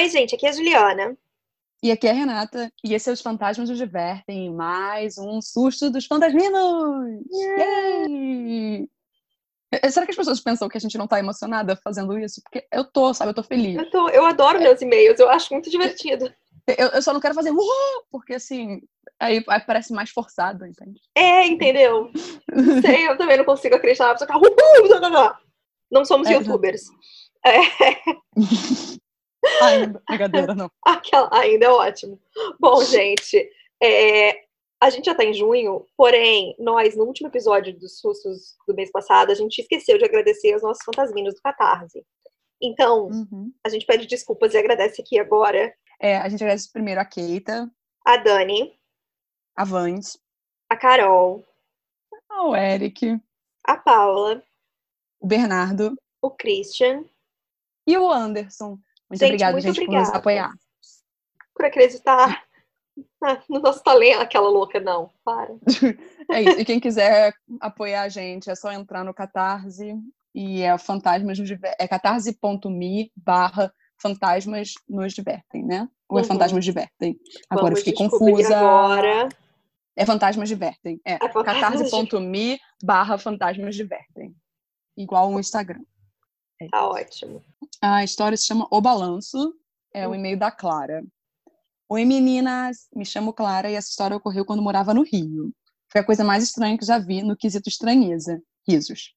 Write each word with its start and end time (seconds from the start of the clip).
Oi, 0.00 0.08
gente, 0.08 0.34
aqui 0.34 0.46
é 0.46 0.48
a 0.48 0.52
Juliana. 0.52 1.14
E 1.82 1.92
aqui 1.92 2.06
é 2.06 2.10
a 2.10 2.14
Renata, 2.14 2.72
e 2.82 2.94
esse 2.94 3.10
é 3.10 3.12
Os 3.12 3.20
Fantasmas 3.20 3.68
nos 3.68 3.76
Divertem, 3.76 4.50
mais 4.50 5.18
um 5.18 5.42
susto 5.42 5.90
dos 5.90 6.06
fantasminos! 6.06 7.20
Yay! 7.30 8.88
Será 9.90 10.06
que 10.06 10.12
as 10.12 10.16
pessoas 10.16 10.40
pensam 10.40 10.70
que 10.70 10.78
a 10.78 10.80
gente 10.80 10.96
não 10.96 11.06
tá 11.06 11.18
emocionada 11.18 11.76
fazendo 11.84 12.18
isso? 12.18 12.40
Porque 12.42 12.66
eu 12.72 12.82
tô, 12.82 13.12
sabe? 13.12 13.32
Eu 13.32 13.34
tô 13.34 13.42
feliz. 13.42 13.76
Eu, 13.76 13.90
tô, 13.90 14.08
eu 14.08 14.24
adoro 14.24 14.58
meus 14.58 14.80
e-mails, 14.80 15.20
eu 15.20 15.28
acho 15.28 15.52
muito 15.52 15.68
divertido. 15.68 16.32
Eu, 16.78 16.88
eu 16.88 17.02
só 17.02 17.12
não 17.12 17.20
quero 17.20 17.34
fazer 17.34 17.50
uhul, 17.50 18.04
porque 18.10 18.32
assim, 18.32 18.80
aí, 19.18 19.44
aí 19.46 19.60
parece 19.60 19.92
mais 19.92 20.08
forçado, 20.08 20.64
entende? 20.64 20.98
É, 21.14 21.46
entendeu? 21.46 22.10
Sei, 22.80 23.06
eu 23.06 23.18
também 23.18 23.36
não 23.36 23.44
consigo 23.44 23.74
acreditar 23.74 24.14
pessoa 24.14 24.26
que 24.26 24.34
uhul, 24.34 24.88
não, 24.88 24.98
não, 24.98 25.10
não. 25.10 25.34
não 25.92 26.04
somos 26.06 26.26
É, 26.26 26.32
youtubers. 26.32 26.84
É, 27.44 27.58
Ainda, 29.62 30.02
brincadeira, 30.08 30.54
não. 30.54 30.70
aquela, 30.84 31.28
ainda 31.32 31.66
é 31.66 31.70
ótimo. 31.70 32.20
Bom, 32.58 32.82
gente, 32.84 33.50
é, 33.82 34.44
a 34.80 34.90
gente 34.90 35.06
já 35.06 35.14
tá 35.14 35.24
em 35.24 35.34
junho, 35.34 35.86
porém, 35.96 36.54
nós, 36.58 36.96
no 36.96 37.04
último 37.04 37.28
episódio 37.28 37.78
dos 37.78 37.98
sustos 38.00 38.56
do 38.66 38.74
mês 38.74 38.90
passado, 38.90 39.30
a 39.30 39.34
gente 39.34 39.58
esqueceu 39.60 39.98
de 39.98 40.04
agradecer 40.04 40.52
aos 40.52 40.62
nossos 40.62 40.84
fantasminos 40.84 41.34
do 41.34 41.42
Catarse. 41.42 42.04
Então, 42.62 43.06
Uhum. 43.06 43.52
a 43.64 43.68
gente 43.70 43.86
pede 43.86 44.06
desculpas 44.06 44.52
e 44.52 44.58
agradece 44.58 45.00
aqui 45.00 45.18
agora 45.18 45.74
É, 45.98 46.16
a 46.18 46.28
gente 46.28 46.42
agradece 46.42 46.70
primeiro 46.70 47.00
a 47.00 47.04
Keita, 47.04 47.70
a 48.06 48.16
Dani, 48.18 48.78
a 49.56 49.64
Vans, 49.64 50.18
a 50.68 50.76
Carol, 50.76 51.44
o 52.30 52.54
Eric, 52.56 53.18
a 53.64 53.76
Paula, 53.76 54.42
o 55.18 55.26
Bernardo 55.26 55.94
o 56.22 56.30
Christian, 56.30 57.04
e 57.86 57.96
o 57.96 58.10
Anderson. 58.10 58.78
Muito 59.10 59.18
Gente, 59.20 59.28
obrigada, 59.30 59.52
muito 59.52 59.66
gente, 59.74 59.84
por 59.86 59.94
nos 59.94 60.08
apoiar. 60.10 60.52
por 61.54 61.64
acreditar 61.64 62.44
no 63.50 63.58
nosso 63.60 63.82
talento, 63.82 64.20
aquela 64.20 64.48
louca, 64.48 64.78
não, 64.80 65.10
para. 65.24 65.54
É 66.30 66.42
isso. 66.42 66.60
E 66.60 66.64
quem 66.64 66.78
quiser 66.78 67.32
apoiar 67.60 68.02
a 68.02 68.08
gente, 68.08 68.48
é 68.48 68.54
só 68.54 68.70
entrar 68.72 69.04
no 69.04 69.12
Catarse 69.12 69.94
e 70.32 70.62
é 70.62 70.78
Fantasmas 70.78 71.38
nos 71.40 71.48
Diver- 71.48 71.74
é 71.78 71.88
catarse.me 71.88 73.10
barra 73.16 73.72
fantasmas 74.00 74.72
nos 74.88 75.12
divertem, 75.12 75.64
né? 75.66 75.88
Ou 76.08 76.18
é 76.18 76.22
Uhum. 76.22 76.28
fantasmas 76.28 76.64
divertem? 76.64 77.18
Agora 77.50 77.74
eu 77.74 77.76
Vamos 77.76 77.80
fiquei 77.80 77.92
confusa. 77.94 78.56
agora. 78.56 79.28
É 79.96 80.06
fantasmas 80.06 80.48
divertem. 80.48 81.00
É 81.04 81.18
fantasmas 81.18 81.90
catarse.me 81.90 82.58
barra 82.82 83.18
fantasmas 83.18 83.74
divertem. 83.74 84.34
Igual 84.96 85.32
o 85.32 85.40
Instagram. 85.40 85.80
Tá 86.68 86.86
ótimo. 86.86 87.42
A 87.80 88.04
história 88.04 88.36
se 88.36 88.46
chama 88.46 88.66
O 88.70 88.80
Balanço, 88.80 89.54
é 89.94 90.06
o 90.06 90.10
Hum. 90.10 90.14
e-mail 90.16 90.38
da 90.38 90.50
Clara. 90.50 91.02
Oi 91.88 92.04
meninas, 92.04 92.86
me 92.94 93.04
chamo 93.04 93.32
Clara 93.32 93.70
e 93.70 93.74
essa 93.74 93.88
história 93.88 94.16
ocorreu 94.16 94.44
quando 94.44 94.62
morava 94.62 94.92
no 94.92 95.02
Rio. 95.02 95.52
Foi 95.90 96.00
a 96.02 96.04
coisa 96.04 96.22
mais 96.22 96.44
estranha 96.44 96.76
que 96.78 96.84
já 96.84 96.98
vi 96.98 97.22
no 97.22 97.36
quesito 97.36 97.68
estranheza. 97.68 98.40
Risos. 98.68 99.14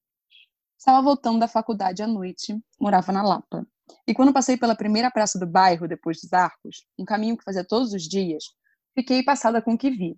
Estava 0.80 1.02
voltando 1.02 1.40
da 1.40 1.48
faculdade 1.48 2.02
à 2.02 2.08
noite, 2.08 2.58
morava 2.80 3.12
na 3.12 3.22
Lapa. 3.22 3.68
E 4.08 4.14
quando 4.14 4.34
passei 4.34 4.58
pela 4.58 4.76
primeira 4.76 5.12
praça 5.12 5.38
do 5.38 5.46
bairro, 5.46 5.88
depois 5.88 6.20
dos 6.22 6.32
arcos, 6.34 6.86
um 6.98 7.06
caminho 7.06 7.38
que 7.38 7.44
fazia 7.44 7.64
todos 7.66 7.94
os 7.94 8.04
dias, 8.04 8.46
fiquei 8.96 9.22
passada 9.22 9.62
com 9.62 9.74
o 9.74 9.78
que 9.78 9.92
vi. 9.92 10.18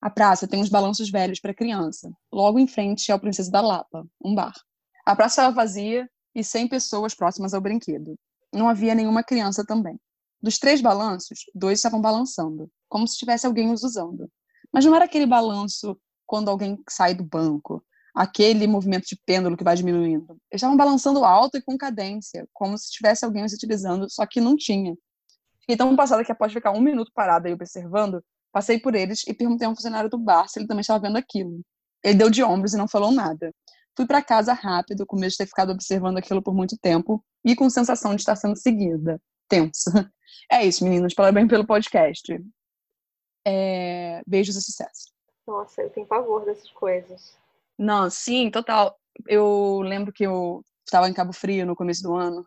A 0.00 0.10
praça 0.10 0.48
tem 0.48 0.60
uns 0.60 0.68
balanços 0.68 1.10
velhos 1.10 1.40
para 1.40 1.54
criança. 1.54 2.10
Logo 2.32 2.58
em 2.58 2.66
frente 2.66 3.12
é 3.12 3.14
o 3.14 3.20
Princesa 3.20 3.50
da 3.50 3.60
Lapa, 3.60 4.06
um 4.22 4.34
bar. 4.34 4.54
A 5.06 5.14
praça 5.14 5.42
estava 5.42 5.54
vazia 5.54 6.08
e 6.34 6.42
100 6.42 6.68
pessoas 6.68 7.14
próximas 7.14 7.54
ao 7.54 7.60
brinquedo. 7.60 8.14
Não 8.52 8.68
havia 8.68 8.94
nenhuma 8.94 9.22
criança 9.22 9.64
também. 9.64 9.98
Dos 10.42 10.58
três 10.58 10.80
balanços, 10.80 11.40
dois 11.54 11.78
estavam 11.78 12.00
balançando, 12.00 12.70
como 12.88 13.08
se 13.08 13.18
tivesse 13.18 13.46
alguém 13.46 13.72
os 13.72 13.82
usando. 13.82 14.30
Mas 14.72 14.84
não 14.84 14.94
era 14.94 15.04
aquele 15.04 15.26
balanço 15.26 15.96
quando 16.26 16.50
alguém 16.50 16.78
sai 16.88 17.14
do 17.14 17.24
banco, 17.24 17.82
aquele 18.14 18.66
movimento 18.66 19.06
de 19.06 19.18
pêndulo 19.26 19.56
que 19.56 19.64
vai 19.64 19.74
diminuindo. 19.74 20.32
Eles 20.50 20.60
estavam 20.60 20.76
balançando 20.76 21.24
alto 21.24 21.56
e 21.56 21.62
com 21.62 21.76
cadência, 21.76 22.46
como 22.52 22.76
se 22.78 22.90
tivesse 22.90 23.24
alguém 23.24 23.44
os 23.44 23.52
utilizando, 23.52 24.08
só 24.08 24.26
que 24.26 24.40
não 24.40 24.56
tinha. 24.56 24.94
Fiquei 25.60 25.76
tão 25.76 25.96
passada 25.96 26.24
que 26.24 26.30
após 26.30 26.52
ficar 26.52 26.72
um 26.72 26.80
minuto 26.80 27.10
parada 27.14 27.48
e 27.48 27.52
observando, 27.52 28.22
passei 28.52 28.78
por 28.78 28.94
eles 28.94 29.26
e 29.26 29.34
perguntei 29.34 29.66
a 29.66 29.70
um 29.70 29.74
funcionário 29.74 30.10
do 30.10 30.18
bar 30.18 30.46
se 30.48 30.58
ele 30.58 30.66
também 30.66 30.82
estava 30.82 31.00
vendo 31.00 31.16
aquilo. 31.16 31.60
Ele 32.02 32.18
deu 32.18 32.30
de 32.30 32.44
ombros 32.44 32.74
e 32.74 32.76
não 32.76 32.86
falou 32.86 33.10
nada. 33.10 33.50
Fui 33.96 34.06
para 34.06 34.22
casa 34.22 34.52
rápido, 34.52 35.06
com 35.06 35.16
medo 35.16 35.30
de 35.30 35.36
ter 35.36 35.46
ficado 35.46 35.70
observando 35.72 36.18
aquilo 36.18 36.42
por 36.42 36.52
muito 36.54 36.76
tempo 36.78 37.24
e 37.44 37.54
com 37.54 37.70
sensação 37.70 38.14
de 38.14 38.22
estar 38.22 38.36
sendo 38.36 38.56
seguida. 38.56 39.20
Tensa. 39.48 39.90
É 40.50 40.66
isso, 40.66 40.84
meninos. 40.84 41.14
Parabéns 41.14 41.48
pelo 41.48 41.66
podcast. 41.66 42.22
É, 43.46 44.20
Beijos 44.26 44.56
e 44.56 44.62
sucesso. 44.62 45.10
Nossa, 45.46 45.80
eu 45.82 45.90
tenho 45.90 46.06
pavor 46.06 46.44
dessas 46.44 46.70
coisas. 46.72 47.38
Não, 47.78 48.10
sim, 48.10 48.50
total. 48.50 48.98
Eu 49.26 49.80
lembro 49.82 50.12
que 50.12 50.24
eu 50.24 50.62
estava 50.84 51.08
em 51.08 51.14
Cabo 51.14 51.32
Frio 51.32 51.64
no 51.64 51.76
começo 51.76 52.02
do 52.02 52.14
ano, 52.14 52.44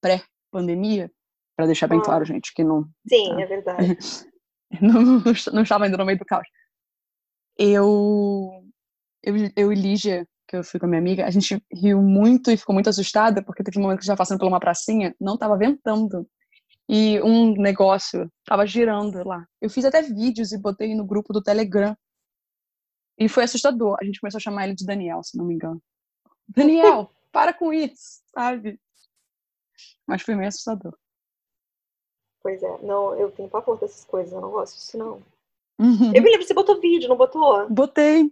pré-pandemia, 0.00 1.10
para 1.56 1.66
deixar 1.66 1.86
bem 1.88 1.98
Ah. 1.98 2.02
claro, 2.02 2.24
gente, 2.24 2.54
que 2.54 2.62
não, 2.64 2.88
Sim, 3.06 3.30
Tá. 3.34 3.40
é 3.42 3.46
verdade. 3.46 3.98
não, 4.80 5.22
não 5.52 5.62
estava 5.62 5.84
ainda 5.84 5.96
no 5.98 6.04
meio 6.06 6.18
do 6.18 6.24
caos. 6.24 6.46
Eu, 7.58 8.64
eu, 9.22 9.34
eu 9.56 9.72
e 9.72 9.74
Lígia, 9.76 10.26
que 10.54 10.58
eu 10.58 10.64
fui 10.64 10.78
com 10.78 10.86
a 10.86 10.88
minha 10.88 11.00
amiga, 11.00 11.26
a 11.26 11.30
gente 11.30 11.60
riu 11.72 12.00
muito 12.00 12.50
e 12.50 12.56
ficou 12.56 12.72
muito 12.72 12.88
assustada, 12.88 13.42
porque 13.42 13.64
teve 13.64 13.78
um 13.78 13.82
momento 13.82 13.98
que 13.98 14.06
já 14.06 14.16
passando 14.16 14.38
por 14.38 14.46
uma 14.46 14.60
pracinha, 14.60 15.14
não 15.20 15.34
estava 15.34 15.56
ventando. 15.56 16.28
E 16.88 17.20
um 17.22 17.54
negócio 17.54 18.30
estava 18.40 18.66
girando 18.66 19.26
lá. 19.26 19.44
Eu 19.60 19.68
fiz 19.68 19.84
até 19.84 20.02
vídeos 20.02 20.52
e 20.52 20.58
botei 20.58 20.94
no 20.94 21.04
grupo 21.04 21.32
do 21.32 21.42
Telegram. 21.42 21.96
E 23.18 23.28
foi 23.28 23.44
assustador. 23.44 23.96
A 24.00 24.04
gente 24.04 24.20
começou 24.20 24.38
a 24.38 24.40
chamar 24.40 24.64
ele 24.64 24.74
de 24.74 24.84
Daniel, 24.84 25.22
se 25.22 25.36
não 25.36 25.44
me 25.44 25.54
engano. 25.54 25.82
Daniel, 26.46 27.10
para 27.32 27.52
com 27.52 27.72
isso, 27.72 28.22
sabe? 28.34 28.78
Mas 30.06 30.22
foi 30.22 30.34
meio 30.34 30.48
assustador. 30.48 30.96
Pois 32.42 32.62
é, 32.62 32.82
não, 32.82 33.14
eu 33.14 33.30
tenho 33.32 33.48
pavor 33.48 33.80
dessas 33.80 34.04
coisas, 34.04 34.32
eu 34.32 34.40
não 34.40 34.50
gosto 34.50 34.76
disso, 34.76 34.98
não. 34.98 35.22
Uhum. 35.80 36.14
Eu 36.14 36.22
me 36.22 36.30
lembro, 36.30 36.46
você 36.46 36.54
botou 36.54 36.80
vídeo, 36.80 37.08
não 37.08 37.16
botou? 37.16 37.68
Botei. 37.70 38.30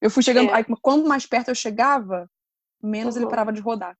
Eu 0.00 0.10
fui 0.10 0.22
chegando. 0.22 0.50
É. 0.50 0.54
Aí, 0.54 0.64
quanto 0.82 1.06
mais 1.08 1.26
perto 1.26 1.48
eu 1.48 1.54
chegava, 1.54 2.30
menos 2.82 3.16
ele 3.16 3.24
Uhum. 3.24 3.30
parava 3.30 3.52
de 3.52 3.60
rodar. 3.60 3.96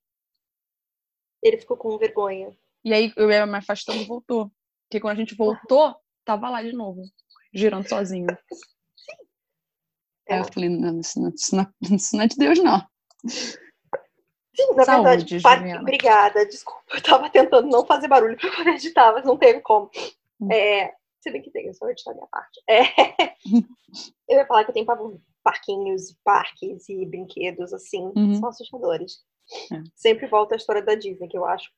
Ele 1.42 1.58
ficou 1.58 1.76
com 1.76 1.96
vergonha. 1.98 2.56
E 2.84 2.92
aí 2.92 3.12
eu 3.16 3.30
ia 3.30 3.46
me 3.46 3.56
afastando 3.58 4.00
e 4.00 4.04
voltou. 4.04 4.50
Porque 4.88 5.00
quando 5.00 5.12
a 5.16 5.20
gente 5.20 5.34
voltou, 5.34 5.94
tava 6.24 6.48
lá 6.48 6.62
de 6.62 6.72
novo, 6.72 7.02
girando 7.52 7.88
sozinho. 7.88 8.26
Aí 10.28 10.36
É. 10.36 10.40
eu 10.40 10.44
falei, 10.52 10.68
não, 10.68 11.00
isso 11.00 11.20
não, 11.20 11.28
isso 11.30 11.56
não, 11.56 11.66
isso 11.96 12.16
não 12.16 12.24
é 12.24 12.26
de 12.28 12.36
Deus, 12.36 12.58
não. 12.62 12.80
Sim, 14.54 14.74
na 14.74 14.84
Saúde, 14.84 15.02
verdade, 15.08 15.40
pa- 15.42 15.56
Juliana. 15.56 15.80
obrigada, 15.80 16.46
desculpa, 16.46 16.82
eu 16.94 17.02
tava 17.02 17.30
tentando 17.30 17.68
não 17.68 17.86
fazer 17.86 18.08
barulho 18.08 18.36
pra 18.36 18.50
poder 18.56 18.70
editar, 18.70 19.12
mas 19.12 19.24
não 19.24 19.36
teve 19.36 19.60
como. 19.60 19.90
Hum. 20.40 20.50
É, 20.52 20.94
se 21.20 21.30
bem 21.30 21.40
que 21.42 21.50
tem, 21.50 21.66
eu 21.66 21.74
só 21.74 21.84
vou 21.84 21.90
editar 21.92 22.10
a 22.10 22.14
minha 22.14 22.26
parte. 22.26 22.60
É, 22.68 22.82
eu 24.28 24.38
ia 24.38 24.46
falar 24.46 24.64
que 24.64 24.70
eu 24.70 24.74
tenho 24.74 24.86
pavor 24.86 25.18
parquinhos, 25.48 26.14
parques 26.22 26.88
e 26.90 27.06
brinquedos, 27.06 27.72
assim, 27.72 28.12
Uhum. 28.14 28.34
são 28.38 28.48
assustadores. 28.50 29.24
É. 29.72 29.82
Sempre 29.94 30.26
volta 30.26 30.54
a 30.54 30.58
história 30.58 30.82
da 30.82 30.94
Disney, 30.94 31.26
que 31.26 31.38
eu 31.38 31.44
acho 31.46 31.70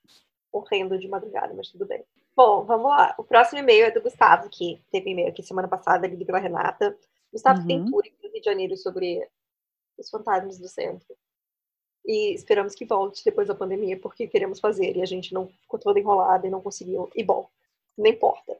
horrendo 0.52 0.98
de 0.98 1.06
madrugada, 1.06 1.54
mas 1.54 1.68
tudo 1.70 1.86
bem. 1.86 2.02
Bom, 2.36 2.64
vamos 2.64 2.90
lá. 2.90 3.14
O 3.16 3.22
próximo 3.22 3.60
e-mail 3.60 3.84
é 3.84 3.90
do 3.92 4.00
Gustavo, 4.02 4.48
que 4.50 4.82
teve 4.90 5.10
e-mail 5.10 5.28
aqui 5.28 5.40
semana 5.42 5.68
passada, 5.68 6.06
lido 6.08 6.26
pela 6.26 6.38
Renata. 6.40 6.96
Gustavo 7.32 7.64
tem 7.64 7.78
Uhum. 7.80 7.90
tour 7.90 8.00
aqui 8.00 8.16
no 8.24 8.30
Rio 8.32 8.40
de 8.40 8.44
Janeiro 8.44 8.76
sobre 8.76 9.24
os 9.96 10.10
fantasmas 10.10 10.58
do 10.58 10.66
centro. 10.68 11.14
E 12.04 12.34
esperamos 12.34 12.74
que 12.74 12.84
volte 12.84 13.24
depois 13.24 13.46
da 13.46 13.54
pandemia, 13.54 13.96
porque 14.00 14.26
queremos 14.26 14.58
fazer. 14.58 14.96
E 14.96 15.02
a 15.02 15.06
gente 15.06 15.32
não 15.32 15.46
ficou 15.46 15.78
toda 15.78 16.00
enrolada 16.00 16.46
e 16.46 16.50
não 16.50 16.60
conseguiu. 16.60 17.08
E 17.14 17.22
bom, 17.22 17.48
não 17.96 18.06
importa. 18.10 18.56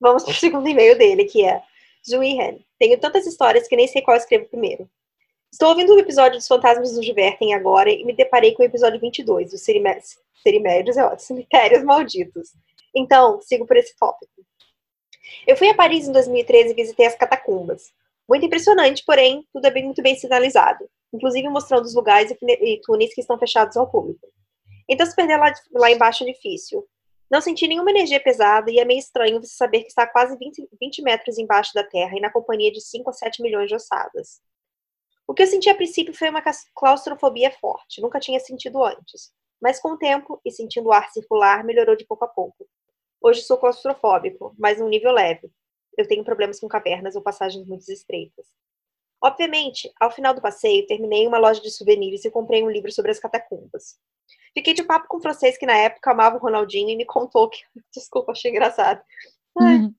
Vamos 0.00 0.24
pro 0.24 0.34
segundo 0.34 0.66
e-mail 0.66 0.98
dele, 0.98 1.24
que 1.26 1.44
é 1.44 1.62
Juihan. 2.06 2.58
Tenho 2.78 2.98
tantas 2.98 3.26
histórias 3.26 3.68
que 3.68 3.76
nem 3.76 3.86
sei 3.86 4.02
qual 4.02 4.16
escrevo 4.16 4.48
primeiro. 4.48 4.88
Estou 5.52 5.68
ouvindo 5.68 5.94
o 5.94 5.98
episódio 5.98 6.38
dos 6.38 6.46
Fantasmas 6.46 6.94
nos 6.94 7.04
Divertem 7.04 7.54
agora 7.54 7.90
e 7.90 8.04
me 8.04 8.12
deparei 8.14 8.52
com 8.54 8.62
o 8.62 8.66
episódio 8.66 9.00
22, 9.00 9.50
dos 9.50 9.62
Cerimé- 9.62 10.00
Cerimérios, 10.42 10.96
é 10.96 11.04
ótimo, 11.04 11.20
Cemitérios 11.26 11.82
Malditos. 11.82 12.50
Então, 12.94 13.40
sigo 13.42 13.66
por 13.66 13.76
esse 13.76 13.96
tópico. 13.98 14.32
Eu 15.46 15.56
fui 15.56 15.68
a 15.68 15.74
Paris 15.74 16.08
em 16.08 16.12
2013 16.12 16.70
e 16.70 16.74
visitei 16.74 17.06
as 17.06 17.14
catacumbas. 17.14 17.92
Muito 18.28 18.46
impressionante, 18.46 19.04
porém, 19.04 19.44
tudo 19.52 19.66
é 19.66 19.70
bem, 19.70 19.84
muito 19.84 20.02
bem 20.02 20.14
sinalizado, 20.14 20.88
inclusive 21.12 21.48
mostrando 21.48 21.84
os 21.84 21.94
lugares 21.94 22.30
e 22.42 22.80
túneis 22.84 23.12
que 23.12 23.20
estão 23.20 23.38
fechados 23.38 23.76
ao 23.76 23.90
público. 23.90 24.28
Então, 24.88 25.04
se 25.04 25.14
perder 25.14 25.36
lá, 25.36 25.52
lá 25.72 25.90
embaixo 25.90 26.22
é 26.24 26.26
difícil. 26.32 26.86
Não 27.30 27.40
senti 27.40 27.68
nenhuma 27.68 27.90
energia 27.90 28.18
pesada 28.18 28.72
e 28.72 28.80
é 28.80 28.84
meio 28.84 28.98
estranho 28.98 29.40
você 29.40 29.54
saber 29.54 29.82
que 29.82 29.88
está 29.88 30.06
quase 30.06 30.36
20, 30.36 30.68
20 30.80 31.02
metros 31.02 31.38
embaixo 31.38 31.72
da 31.72 31.84
terra 31.84 32.16
e 32.16 32.20
na 32.20 32.30
companhia 32.30 32.72
de 32.72 32.80
5 32.80 33.08
a 33.08 33.12
7 33.12 33.40
milhões 33.40 33.68
de 33.68 33.76
ossadas. 33.76 34.40
O 35.28 35.32
que 35.32 35.44
eu 35.44 35.46
senti 35.46 35.70
a 35.70 35.74
princípio 35.76 36.12
foi 36.12 36.28
uma 36.28 36.42
claustrofobia 36.74 37.52
forte, 37.52 38.00
nunca 38.00 38.18
tinha 38.18 38.40
sentido 38.40 38.82
antes. 38.82 39.32
Mas 39.62 39.78
com 39.78 39.90
o 39.90 39.96
tempo 39.96 40.40
e 40.44 40.50
sentindo 40.50 40.88
o 40.88 40.92
ar 40.92 41.08
circular, 41.10 41.62
melhorou 41.62 41.94
de 41.94 42.04
pouco 42.04 42.24
a 42.24 42.28
pouco. 42.28 42.66
Hoje 43.20 43.42
sou 43.42 43.58
claustrofóbico, 43.58 44.52
mas 44.58 44.80
num 44.80 44.88
nível 44.88 45.12
leve. 45.12 45.52
Eu 45.96 46.08
tenho 46.08 46.24
problemas 46.24 46.58
com 46.58 46.66
cavernas 46.66 47.14
ou 47.14 47.22
passagens 47.22 47.64
muito 47.64 47.88
estreitas. 47.92 48.46
Obviamente, 49.22 49.92
ao 50.00 50.10
final 50.10 50.34
do 50.34 50.40
passeio, 50.40 50.86
terminei 50.86 51.24
em 51.24 51.28
uma 51.28 51.38
loja 51.38 51.60
de 51.60 51.70
souvenirs 51.70 52.24
e 52.24 52.30
comprei 52.30 52.64
um 52.64 52.70
livro 52.70 52.90
sobre 52.90 53.10
as 53.10 53.20
catacumbas. 53.20 53.98
Fiquei 54.52 54.74
de 54.74 54.82
papo 54.82 55.06
com 55.08 55.18
um 55.18 55.20
francês 55.20 55.56
que 55.56 55.66
na 55.66 55.76
época 55.76 56.10
amava 56.10 56.36
o 56.36 56.40
Ronaldinho 56.40 56.90
e 56.90 56.96
me 56.96 57.04
contou 57.04 57.48
que. 57.48 57.60
Desculpa, 57.94 58.32
achei 58.32 58.50
engraçado. 58.50 59.02
Uhum. 59.56 59.94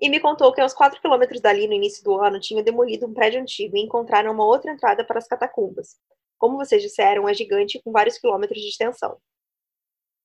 E 0.00 0.08
me 0.08 0.20
contou 0.20 0.52
que 0.52 0.60
a 0.60 0.64
uns 0.64 0.74
4 0.74 1.00
quilômetros 1.00 1.40
dali, 1.40 1.66
no 1.66 1.72
início 1.72 2.02
do 2.04 2.20
ano, 2.20 2.40
tinham 2.40 2.62
demolido 2.62 3.06
um 3.06 3.14
prédio 3.14 3.40
antigo 3.40 3.76
e 3.76 3.80
encontraram 3.80 4.32
uma 4.32 4.44
outra 4.44 4.72
entrada 4.72 5.04
para 5.04 5.18
as 5.18 5.26
catacumbas. 5.26 5.96
Como 6.36 6.56
vocês 6.56 6.82
disseram, 6.82 7.28
é 7.28 7.34
gigante 7.34 7.80
com 7.82 7.92
vários 7.92 8.18
quilômetros 8.18 8.60
de 8.60 8.68
extensão. 8.68 9.18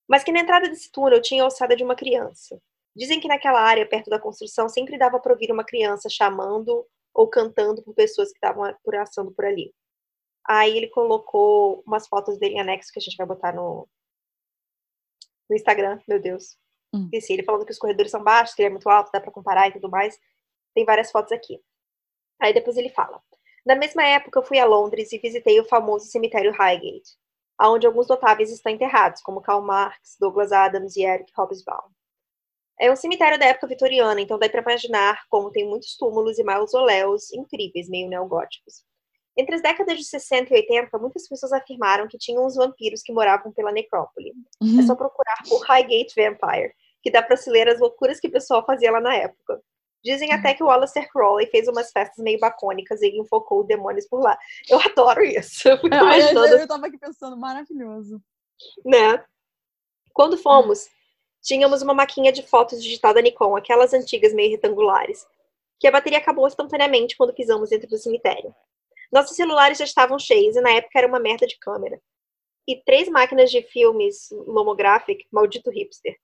Mas 0.08 0.24
que 0.24 0.32
na 0.32 0.40
entrada 0.40 0.68
desse 0.68 0.92
túnel 0.92 1.22
tinha 1.22 1.44
a 1.44 1.46
alçada 1.46 1.76
de 1.76 1.84
uma 1.84 1.96
criança. 1.96 2.60
Dizem 2.96 3.20
que 3.20 3.28
naquela 3.28 3.62
área, 3.62 3.88
perto 3.88 4.10
da 4.10 4.20
construção, 4.20 4.68
sempre 4.68 4.98
dava 4.98 5.20
para 5.20 5.32
ouvir 5.32 5.52
uma 5.52 5.64
criança 5.64 6.10
chamando 6.10 6.86
ou 7.14 7.28
cantando 7.28 7.82
por 7.84 7.94
pessoas 7.94 8.30
que 8.30 8.38
estavam 8.38 8.74
passando 8.84 9.32
por 9.32 9.46
ali. 9.46 9.74
Aí 10.48 10.76
ele 10.78 10.88
colocou 10.88 11.84
umas 11.86 12.08
fotos 12.08 12.38
dele 12.38 12.56
em 12.56 12.60
anexo 12.60 12.92
que 12.92 13.00
a 13.00 13.02
gente 13.02 13.18
vai 13.18 13.28
botar 13.28 13.54
no, 13.54 13.88
no 15.50 15.56
Instagram, 15.56 16.00
meu 16.08 16.20
Deus. 16.20 16.58
Hum. 16.94 17.04
Esqueci, 17.06 17.34
ele 17.34 17.44
falando 17.44 17.66
que 17.66 17.72
os 17.72 17.78
corredores 17.78 18.12
são 18.12 18.24
baixos, 18.24 18.56
que 18.56 18.62
ele 18.62 18.68
é 18.68 18.72
muito 18.72 18.90
alto, 18.90 19.12
dá 19.12 19.22
para 19.22 19.32
comparar 19.32 19.68
e 19.68 19.74
tudo 19.74 19.90
mais. 19.90 20.18
Tem 20.74 20.86
várias 20.86 21.12
fotos 21.12 21.32
aqui. 21.32 21.60
Aí 22.42 22.54
depois 22.54 22.78
ele 22.78 22.90
fala: 22.90 23.22
Na 23.66 23.76
mesma 23.76 24.04
época, 24.04 24.40
eu 24.40 24.44
fui 24.44 24.60
a 24.60 24.66
Londres 24.66 25.12
e 25.12 25.20
visitei 25.20 25.60
o 25.60 25.66
famoso 25.66 26.06
cemitério 26.06 26.52
Highgate, 26.52 27.18
onde 27.62 27.86
alguns 27.86 28.08
notáveis 28.08 28.52
estão 28.52 28.72
enterrados, 28.72 29.22
como 29.22 29.42
Karl 29.42 29.62
Marx, 29.62 30.16
Douglas 30.20 30.52
Adams 30.52 30.96
e 30.96 31.04
Eric 31.04 31.32
Hobsbawm. 31.38 31.92
É 32.80 32.90
um 32.90 32.96
cemitério 32.96 33.38
da 33.38 33.48
época 33.48 33.68
vitoriana, 33.68 34.22
então 34.22 34.40
dá 34.40 34.48
para 34.48 34.62
imaginar 34.62 35.22
como 35.30 35.52
tem 35.52 35.68
muitos 35.68 35.98
túmulos 35.98 36.40
e 36.40 36.44
mausoléus 36.44 37.30
incríveis, 37.34 37.90
meio 37.90 38.08
neogóticos. 38.08 38.86
Entre 39.38 39.56
as 39.56 39.62
décadas 39.62 39.98
de 39.98 40.04
60 40.04 40.54
e 40.54 40.58
80, 40.58 40.98
muitas 40.98 41.28
pessoas 41.28 41.54
afirmaram 41.54 42.08
que 42.08 42.18
tinham 42.18 42.46
uns 42.46 42.56
vampiros 42.56 43.02
que 43.02 43.14
moravam 43.14 43.52
pela 43.52 43.72
necrópole. 43.72 44.34
Uhum. 44.62 44.80
É 44.80 44.84
só 44.84 44.96
procurar 44.96 45.38
por 45.48 45.62
Highgate 45.62 46.14
Vampire, 46.16 46.74
que 47.02 47.12
dá 47.12 47.22
para 47.22 47.38
se 47.38 47.50
ler 47.50 47.70
as 47.70 47.80
loucuras 47.80 48.20
que 48.20 48.28
o 48.28 48.32
pessoal 48.32 48.66
fazia 48.66 48.92
lá 48.92 49.00
na 49.00 49.16
época. 49.16 49.62
Dizem 50.04 50.32
até 50.32 50.54
que 50.54 50.64
o 50.64 50.70
Aleister 50.70 51.10
Crowley 51.12 51.48
fez 51.48 51.68
umas 51.68 51.92
festas 51.92 52.24
meio 52.24 52.40
bacônicas 52.40 53.02
e 53.02 53.18
enfocou 53.20 53.66
demônios 53.66 54.08
por 54.08 54.22
lá. 54.22 54.38
Eu 54.70 54.80
adoro 54.80 55.24
isso. 55.24 55.68
Eu, 55.70 55.78
fico 55.78 55.94
é, 55.94 56.00
imaginando... 56.00 56.48
eu 56.48 56.68
tava 56.68 56.88
aqui 56.88 56.98
pensando, 56.98 57.36
maravilhoso. 57.36 58.22
Né? 58.86 59.24
Quando 60.14 60.38
fomos, 60.38 60.88
tínhamos 61.42 61.82
uma 61.82 61.94
maquinha 61.94 62.32
de 62.32 62.44
fotos 62.44 62.82
digital 62.82 63.14
da 63.14 63.22
Nikon, 63.22 63.56
aquelas 63.56 63.94
antigas 63.94 64.34
meio 64.34 64.52
retangulares, 64.52 65.26
que 65.80 65.88
a 65.88 65.92
bateria 65.92 66.18
acabou 66.18 66.48
instantaneamente 66.48 67.18
quando 67.18 67.34
pisamos 67.34 67.70
dentro 67.70 67.90
do 67.90 67.98
cemitério. 67.98 68.54
Nossos 69.12 69.36
celulares 69.36 69.78
já 69.78 69.86
estavam 69.86 70.20
cheios 70.20 70.56
e 70.56 70.62
na 70.62 70.72
época 70.72 70.98
era 70.98 71.08
uma 71.08 71.20
merda 71.20 71.48
de 71.48 71.58
câmera. 71.58 72.00
E 72.68 72.82
três 72.84 73.10
máquinas 73.10 73.50
de 73.50 73.64
filmes 73.64 74.30
Lomographic, 74.32 75.26
maldito 75.32 75.72
hipster. 75.72 76.16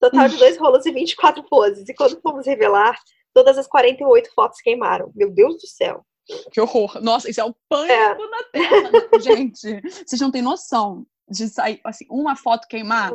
Total 0.00 0.28
de 0.28 0.36
dois 0.36 0.58
rolos 0.58 0.84
e 0.84 0.92
24 0.92 1.42
poses. 1.44 1.88
E 1.88 1.94
quando 1.94 2.20
fomos 2.20 2.46
revelar, 2.46 2.98
todas 3.32 3.56
as 3.56 3.66
48 3.66 4.30
fotos 4.34 4.60
queimaram. 4.60 5.10
Meu 5.14 5.30
Deus 5.30 5.54
do 5.54 5.66
céu. 5.66 6.04
Que 6.52 6.60
horror. 6.60 7.00
Nossa, 7.02 7.30
isso 7.30 7.40
é 7.40 7.44
o 7.44 7.54
pânico 7.68 7.92
é. 7.92 8.30
na 8.30 8.42
Terra, 8.52 8.90
né? 8.90 9.00
gente. 9.20 9.80
Vocês 10.06 10.20
não 10.20 10.30
têm 10.30 10.42
noção 10.42 11.06
de 11.28 11.48
sair, 11.48 11.80
assim, 11.84 12.06
uma 12.10 12.36
foto 12.36 12.68
queimar. 12.68 13.12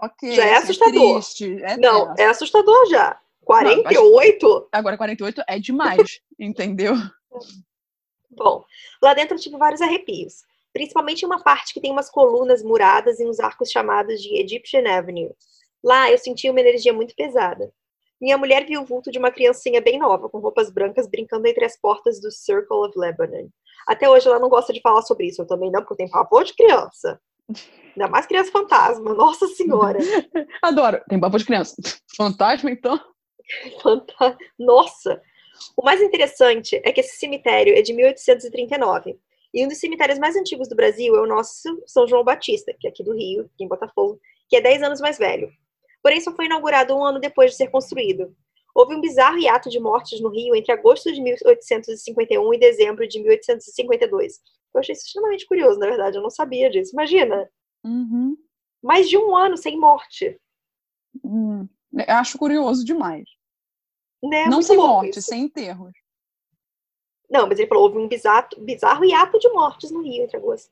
Ok. 0.00 0.32
Já 0.32 0.44
é 0.44 0.54
assim, 0.54 0.64
assustador. 0.64 1.02
É 1.02 1.12
triste, 1.14 1.62
é 1.62 1.76
não, 1.76 2.14
é 2.18 2.26
assustador 2.26 2.86
já. 2.88 3.18
48? 3.44 4.48
Não, 4.48 4.68
agora 4.72 4.96
48 4.96 5.42
é 5.48 5.58
demais, 5.58 6.20
entendeu? 6.38 6.94
Bom, 8.34 8.64
lá 9.02 9.14
dentro 9.14 9.36
eu 9.36 9.40
tive 9.40 9.56
vários 9.56 9.80
arrepios, 9.80 10.42
principalmente 10.72 11.22
em 11.22 11.26
uma 11.26 11.42
parte 11.42 11.74
que 11.74 11.80
tem 11.80 11.92
umas 11.92 12.10
colunas 12.10 12.62
muradas 12.62 13.20
e 13.20 13.26
uns 13.26 13.38
arcos 13.38 13.70
chamados 13.70 14.20
de 14.22 14.40
Egyptian 14.40 14.88
Avenue. 14.90 15.34
Lá 15.84 16.10
eu 16.10 16.18
senti 16.18 16.48
uma 16.48 16.60
energia 16.60 16.92
muito 16.92 17.14
pesada. 17.14 17.72
Minha 18.20 18.38
mulher 18.38 18.64
viu 18.64 18.80
o 18.80 18.84
vulto 18.84 19.10
de 19.10 19.18
uma 19.18 19.32
criancinha 19.32 19.80
bem 19.80 19.98
nova, 19.98 20.28
com 20.28 20.38
roupas 20.38 20.70
brancas, 20.70 21.08
brincando 21.08 21.46
entre 21.48 21.64
as 21.64 21.76
portas 21.76 22.20
do 22.20 22.30
Circle 22.30 22.76
of 22.76 22.96
Lebanon. 22.96 23.48
Até 23.86 24.08
hoje 24.08 24.28
ela 24.28 24.38
não 24.38 24.48
gosta 24.48 24.72
de 24.72 24.80
falar 24.80 25.02
sobre 25.02 25.26
isso, 25.26 25.42
eu 25.42 25.46
também 25.46 25.72
não, 25.72 25.80
porque 25.80 25.94
eu 25.94 25.96
tenho 25.96 26.10
pavor 26.10 26.44
de 26.44 26.54
criança. 26.54 27.20
Ainda 27.96 28.08
mais 28.08 28.24
criança 28.26 28.52
fantasma, 28.52 29.12
nossa 29.14 29.46
senhora. 29.48 29.98
Adoro, 30.62 31.02
tem 31.08 31.18
papo 31.18 31.36
de 31.36 31.44
criança. 31.44 31.74
Fantasma, 32.16 32.70
então? 32.70 32.98
Fanta... 33.82 34.38
Nossa, 34.56 35.20
o 35.76 35.84
mais 35.84 36.00
interessante 36.00 36.80
é 36.84 36.92
que 36.92 37.00
esse 37.00 37.16
cemitério 37.16 37.76
é 37.76 37.82
de 37.82 37.92
1839. 37.92 39.18
E 39.54 39.64
um 39.64 39.68
dos 39.68 39.78
cemitérios 39.78 40.18
mais 40.18 40.34
antigos 40.34 40.68
do 40.68 40.76
Brasil 40.76 41.14
é 41.14 41.20
o 41.20 41.26
nosso 41.26 41.82
São 41.86 42.06
João 42.06 42.24
Batista, 42.24 42.74
que 42.78 42.86
é 42.86 42.90
aqui 42.90 43.02
do 43.04 43.12
Rio, 43.12 43.50
aqui 43.54 43.64
em 43.64 43.68
Botafogo, 43.68 44.18
que 44.48 44.56
é 44.56 44.60
10 44.60 44.82
anos 44.82 45.00
mais 45.00 45.18
velho. 45.18 45.50
Porém, 46.02 46.20
só 46.20 46.34
foi 46.34 46.46
inaugurado 46.46 46.96
um 46.96 47.04
ano 47.04 47.20
depois 47.20 47.50
de 47.50 47.56
ser 47.56 47.68
construído. 47.68 48.34
Houve 48.74 48.94
um 48.94 49.00
bizarro 49.00 49.38
hiato 49.38 49.68
de 49.68 49.78
mortes 49.78 50.20
no 50.20 50.30
Rio 50.30 50.54
entre 50.56 50.72
agosto 50.72 51.12
de 51.12 51.20
1851 51.20 52.54
e 52.54 52.58
dezembro 52.58 53.06
de 53.06 53.20
1852. 53.20 54.40
Eu 54.74 54.80
achei 54.80 54.94
isso 54.94 55.04
extremamente 55.06 55.46
curioso, 55.46 55.78
na 55.78 55.86
verdade, 55.86 56.16
eu 56.16 56.22
não 56.22 56.30
sabia 56.30 56.70
disso. 56.70 56.92
Imagina! 56.94 57.48
Uhum. 57.84 58.36
Mais 58.82 59.08
de 59.08 59.18
um 59.18 59.36
ano 59.36 59.56
sem 59.56 59.78
morte. 59.78 60.40
Hum, 61.22 61.68
acho 62.08 62.38
curioso 62.38 62.84
demais. 62.84 63.28
Né? 64.22 64.46
Não 64.46 64.62
sem 64.62 64.76
morte, 64.76 65.20
sem 65.20 65.42
enterros. 65.42 65.92
Não, 67.28 67.46
mas 67.46 67.58
ele 67.58 67.68
falou, 67.68 67.84
houve 67.84 67.98
um 67.98 68.06
bizarro, 68.06 68.48
bizarro 68.58 69.04
hiato 69.04 69.38
de 69.38 69.48
mortes 69.48 69.90
no 69.90 70.02
Rio 70.02 70.22
entre 70.22 70.36
agosto. 70.36 70.70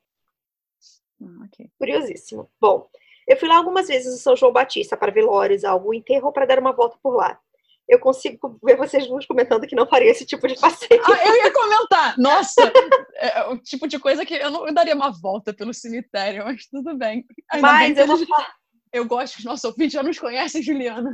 Ah, 1.21 1.45
okay. 1.45 1.69
Curiosíssimo. 1.77 2.49
Bom, 2.59 2.87
eu 3.27 3.35
fui 3.35 3.49
lá 3.49 3.57
algumas 3.57 3.87
vezes 3.87 4.11
no 4.11 4.19
São 4.19 4.35
João 4.35 4.53
Batista 4.53 4.95
para 4.95 5.11
velórios, 5.11 5.63
algum 5.63 5.93
enterro 5.93 6.31
para 6.31 6.45
dar 6.45 6.59
uma 6.59 6.71
volta 6.71 6.97
por 7.01 7.15
lá. 7.15 7.39
Eu 7.87 7.99
consigo 7.99 8.59
ver 8.63 8.77
vocês 8.77 9.07
duas 9.07 9.25
comentando 9.25 9.67
que 9.67 9.75
não 9.75 9.87
faria 9.87 10.11
esse 10.11 10.25
tipo 10.25 10.47
de 10.47 10.57
passeio. 10.57 11.01
Ah, 11.03 11.27
eu 11.27 11.35
ia 11.35 11.51
comentar! 11.51 12.17
Nossa! 12.17 12.71
é 13.15 13.43
o 13.47 13.57
tipo 13.57 13.87
de 13.87 13.99
coisa 13.99 14.25
que 14.25 14.35
eu 14.35 14.49
não 14.49 14.67
eu 14.67 14.73
daria 14.73 14.95
uma 14.95 15.11
volta 15.11 15.53
pelo 15.53 15.73
cemitério, 15.73 16.45
mas 16.45 16.67
tudo 16.67 16.95
bem. 16.95 17.25
Ainda 17.51 17.67
mas 17.67 17.95
bem 17.95 18.03
eu 18.03 18.07
vou 18.07 18.25
falar 18.25 18.60
eu 18.93 19.05
gosto 19.05 19.33
que 19.33 19.39
os 19.39 19.45
nossos 19.45 19.63
ouvintes 19.63 19.93
já 19.93 20.03
nos 20.03 20.19
conhecem, 20.19 20.61
Juliana. 20.61 21.11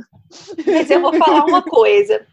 Mas 0.66 0.90
eu 0.90 1.00
vou 1.00 1.14
falar 1.14 1.44
uma 1.44 1.62
coisa. 1.62 2.26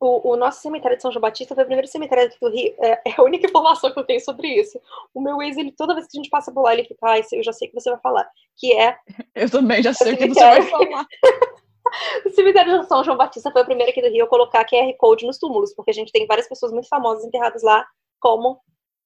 O, 0.00 0.32
o, 0.32 0.36
nosso 0.36 0.62
cemitério 0.62 0.96
de 0.96 1.02
São 1.02 1.12
João 1.12 1.20
Batista 1.20 1.54
foi 1.54 1.64
o 1.64 1.66
primeiro 1.66 1.86
cemitério 1.86 2.32
do 2.40 2.48
Rio. 2.48 2.74
É, 2.80 2.92
é, 3.06 3.14
a 3.16 3.22
única 3.22 3.46
informação 3.46 3.92
que 3.92 3.98
eu 3.98 4.06
tenho 4.06 4.20
sobre 4.20 4.48
isso. 4.48 4.80
O 5.14 5.20
meu 5.20 5.42
ex, 5.42 5.56
ele, 5.56 5.72
toda 5.72 5.94
vez 5.94 6.06
que 6.06 6.16
a 6.16 6.22
gente 6.22 6.30
passa 6.30 6.52
por 6.52 6.62
lá, 6.62 6.72
ele 6.72 6.84
fica, 6.84 6.98
ah, 7.02 7.18
eu 7.32 7.42
já 7.42 7.52
sei 7.52 7.68
o 7.68 7.70
que 7.70 7.80
você 7.80 7.90
vai 7.90 8.00
falar. 8.00 8.28
Que 8.56 8.72
é. 8.72 8.96
Eu 9.34 9.50
também 9.50 9.82
já 9.82 9.92
sei 9.92 10.14
o 10.14 10.16
que 10.16 10.28
você 10.28 10.40
vai 10.40 10.62
falar. 10.62 11.06
o 12.24 12.30
cemitério 12.30 12.80
de 12.80 12.88
São 12.88 13.04
João 13.04 13.16
Batista 13.16 13.50
foi 13.50 13.62
o 13.62 13.66
primeiro 13.66 13.90
aqui 13.90 14.00
do 14.00 14.08
Rio 14.08 14.24
a 14.24 14.28
colocar 14.28 14.64
QR 14.64 14.92
Code 14.96 15.26
nos 15.26 15.38
túmulos, 15.38 15.74
porque 15.74 15.90
a 15.90 15.94
gente 15.94 16.10
tem 16.10 16.26
várias 16.26 16.48
pessoas 16.48 16.72
muito 16.72 16.88
famosas 16.88 17.24
enterradas 17.24 17.62
lá, 17.62 17.86
como 18.18 18.60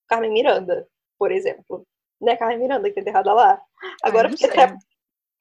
Carmen 0.08 0.32
Miranda, 0.32 0.86
por 1.18 1.32
exemplo. 1.32 1.84
Né, 2.20 2.36
Carmen 2.36 2.58
Miranda 2.58 2.88
que 2.88 2.94
tá 2.94 3.00
enterrada 3.00 3.32
lá. 3.32 3.60
Agora, 4.02 4.28
porque 4.28 4.46
até 4.46 4.74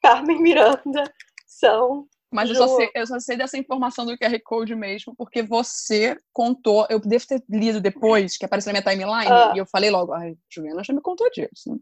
Carmen 0.05 0.39
Miranda 0.39 1.11
são. 1.47 2.07
Mas 2.31 2.49
eu 2.49 2.55
só, 2.55 2.67
sei, 2.75 2.91
eu 2.93 3.07
só 3.07 3.19
sei 3.19 3.37
dessa 3.37 3.57
informação 3.57 4.05
do 4.05 4.15
QR 4.15 4.39
Code 4.43 4.75
mesmo, 4.75 5.15
porque 5.15 5.41
você 5.41 6.15
contou, 6.31 6.85
eu 6.91 6.99
devo 6.99 7.25
ter 7.25 7.43
lido 7.49 7.81
depois, 7.81 8.37
que 8.37 8.45
apareceu 8.45 8.71
na 8.71 8.79
minha 8.79 8.91
timeline, 8.91 9.31
ah. 9.31 9.53
e 9.55 9.57
eu 9.57 9.65
falei 9.65 9.89
logo, 9.89 10.13
ai, 10.13 10.37
Juliana 10.47 10.83
já 10.83 10.93
me 10.93 11.01
contou 11.01 11.27
disso. 11.31 11.79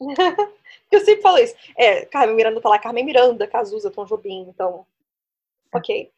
eu 0.92 1.00
sempre 1.00 1.22
falo 1.22 1.38
isso. 1.38 1.56
É, 1.76 2.04
Carmen 2.04 2.36
Miranda 2.36 2.60
tá 2.60 2.68
lá, 2.68 2.78
Carmen 2.78 3.04
Miranda, 3.04 3.48
Cazuza, 3.48 3.90
Tom 3.90 4.04
Jobim, 4.04 4.46
então. 4.48 4.86
Ok. 5.74 6.12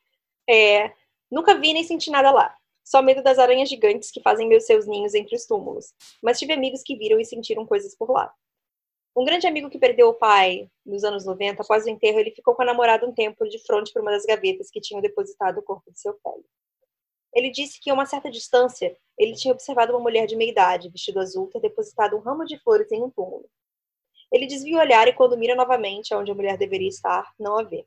É, 0.49 0.93
nunca 1.31 1.55
vi 1.55 1.73
nem 1.73 1.85
senti 1.85 2.11
nada 2.11 2.31
lá. 2.31 2.55
Só 2.85 3.01
medo 3.01 3.23
das 3.23 3.39
aranhas 3.39 3.71
gigantes 3.71 4.11
que 4.11 4.21
fazem 4.21 4.47
meus 4.47 4.67
seus 4.67 4.87
ninhos 4.87 5.15
entre 5.15 5.35
os 5.35 5.47
túmulos. 5.47 5.95
Mas 6.23 6.39
tive 6.39 6.53
amigos 6.53 6.83
que 6.83 6.97
viram 6.97 7.19
e 7.19 7.25
sentiram 7.25 7.65
coisas 7.65 7.97
por 7.97 8.11
lá. 8.11 8.31
Um 9.17 9.25
grande 9.25 9.47
amigo 9.47 9.71
que 9.71 9.79
perdeu 9.79 10.09
o 10.09 10.15
pai 10.15 10.71
nos 10.85 11.03
anos 11.03 11.25
90, 11.25 11.63
após 11.63 11.87
o 11.87 11.89
enterro, 11.89 12.19
ele 12.19 12.33
ficou 12.33 12.55
com 12.55 12.61
a 12.61 12.67
namorada 12.67 13.07
um 13.07 13.15
tempo 13.15 13.49
de 13.49 13.59
frente 13.65 13.91
para 13.91 14.03
uma 14.03 14.11
das 14.11 14.27
gavetas 14.27 14.69
que 14.71 14.79
tinham 14.79 15.01
depositado 15.01 15.57
o 15.57 15.63
corpo 15.63 15.91
de 15.91 15.99
seu 15.99 16.13
filho. 16.13 16.45
Ele 17.35 17.51
disse 17.51 17.81
que, 17.81 17.89
a 17.89 17.95
uma 17.95 18.05
certa 18.05 18.31
distância, 18.31 18.95
ele 19.19 19.33
tinha 19.33 19.55
observado 19.55 19.95
uma 19.95 20.01
mulher 20.01 20.27
de 20.27 20.37
meia 20.37 20.51
idade, 20.51 20.91
vestido 20.91 21.19
azul, 21.19 21.49
ter 21.49 21.61
depositado 21.61 22.15
um 22.15 22.21
ramo 22.21 22.45
de 22.45 22.59
flores 22.59 22.93
em 22.93 23.03
um 23.03 23.09
túmulo. 23.09 23.49
Ele 24.31 24.47
desvia 24.47 24.77
o 24.77 24.81
olhar 24.81 25.09
e, 25.09 25.15
quando 25.15 25.39
mira 25.39 25.55
novamente 25.55 26.13
aonde 26.13 26.31
a 26.31 26.35
mulher 26.35 26.59
deveria 26.59 26.89
estar, 26.89 27.33
não 27.39 27.59
a 27.59 27.63
vê. 27.63 27.87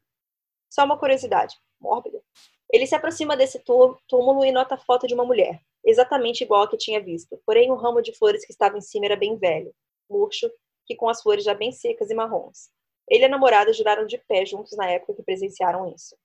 Só 0.67 0.83
uma 0.83 0.97
curiosidade, 0.97 1.55
mórbida. 1.79 2.19
Ele 2.73 2.87
se 2.87 2.95
aproxima 2.95 3.37
desse 3.37 3.59
túmulo 4.07 4.43
e 4.43 4.51
nota 4.51 4.73
a 4.73 4.79
foto 4.79 5.05
de 5.05 5.13
uma 5.13 5.25
mulher, 5.25 5.61
exatamente 5.85 6.43
igual 6.43 6.63
a 6.63 6.67
que 6.67 6.77
tinha 6.77 6.99
visto, 6.99 7.39
porém 7.45 7.71
o 7.71 7.75
ramo 7.75 8.01
de 8.01 8.17
flores 8.17 8.43
que 8.43 8.51
estava 8.51 8.79
em 8.79 8.81
cima 8.81 9.05
era 9.05 9.15
bem 9.15 9.37
velho, 9.37 9.71
murcho 10.09 10.49
que 10.89 10.95
com 10.95 11.07
as 11.07 11.21
flores 11.21 11.43
já 11.43 11.53
bem 11.53 11.71
secas 11.71 12.09
e 12.09 12.15
marrons. 12.15 12.71
Ele 13.07 13.21
e 13.21 13.25
a 13.25 13.29
namorada 13.29 13.71
juraram 13.71 14.07
de 14.07 14.17
pé 14.17 14.43
juntos 14.43 14.75
na 14.75 14.89
época 14.89 15.13
que 15.13 15.21
presenciaram 15.21 15.87
isso. 15.93 16.17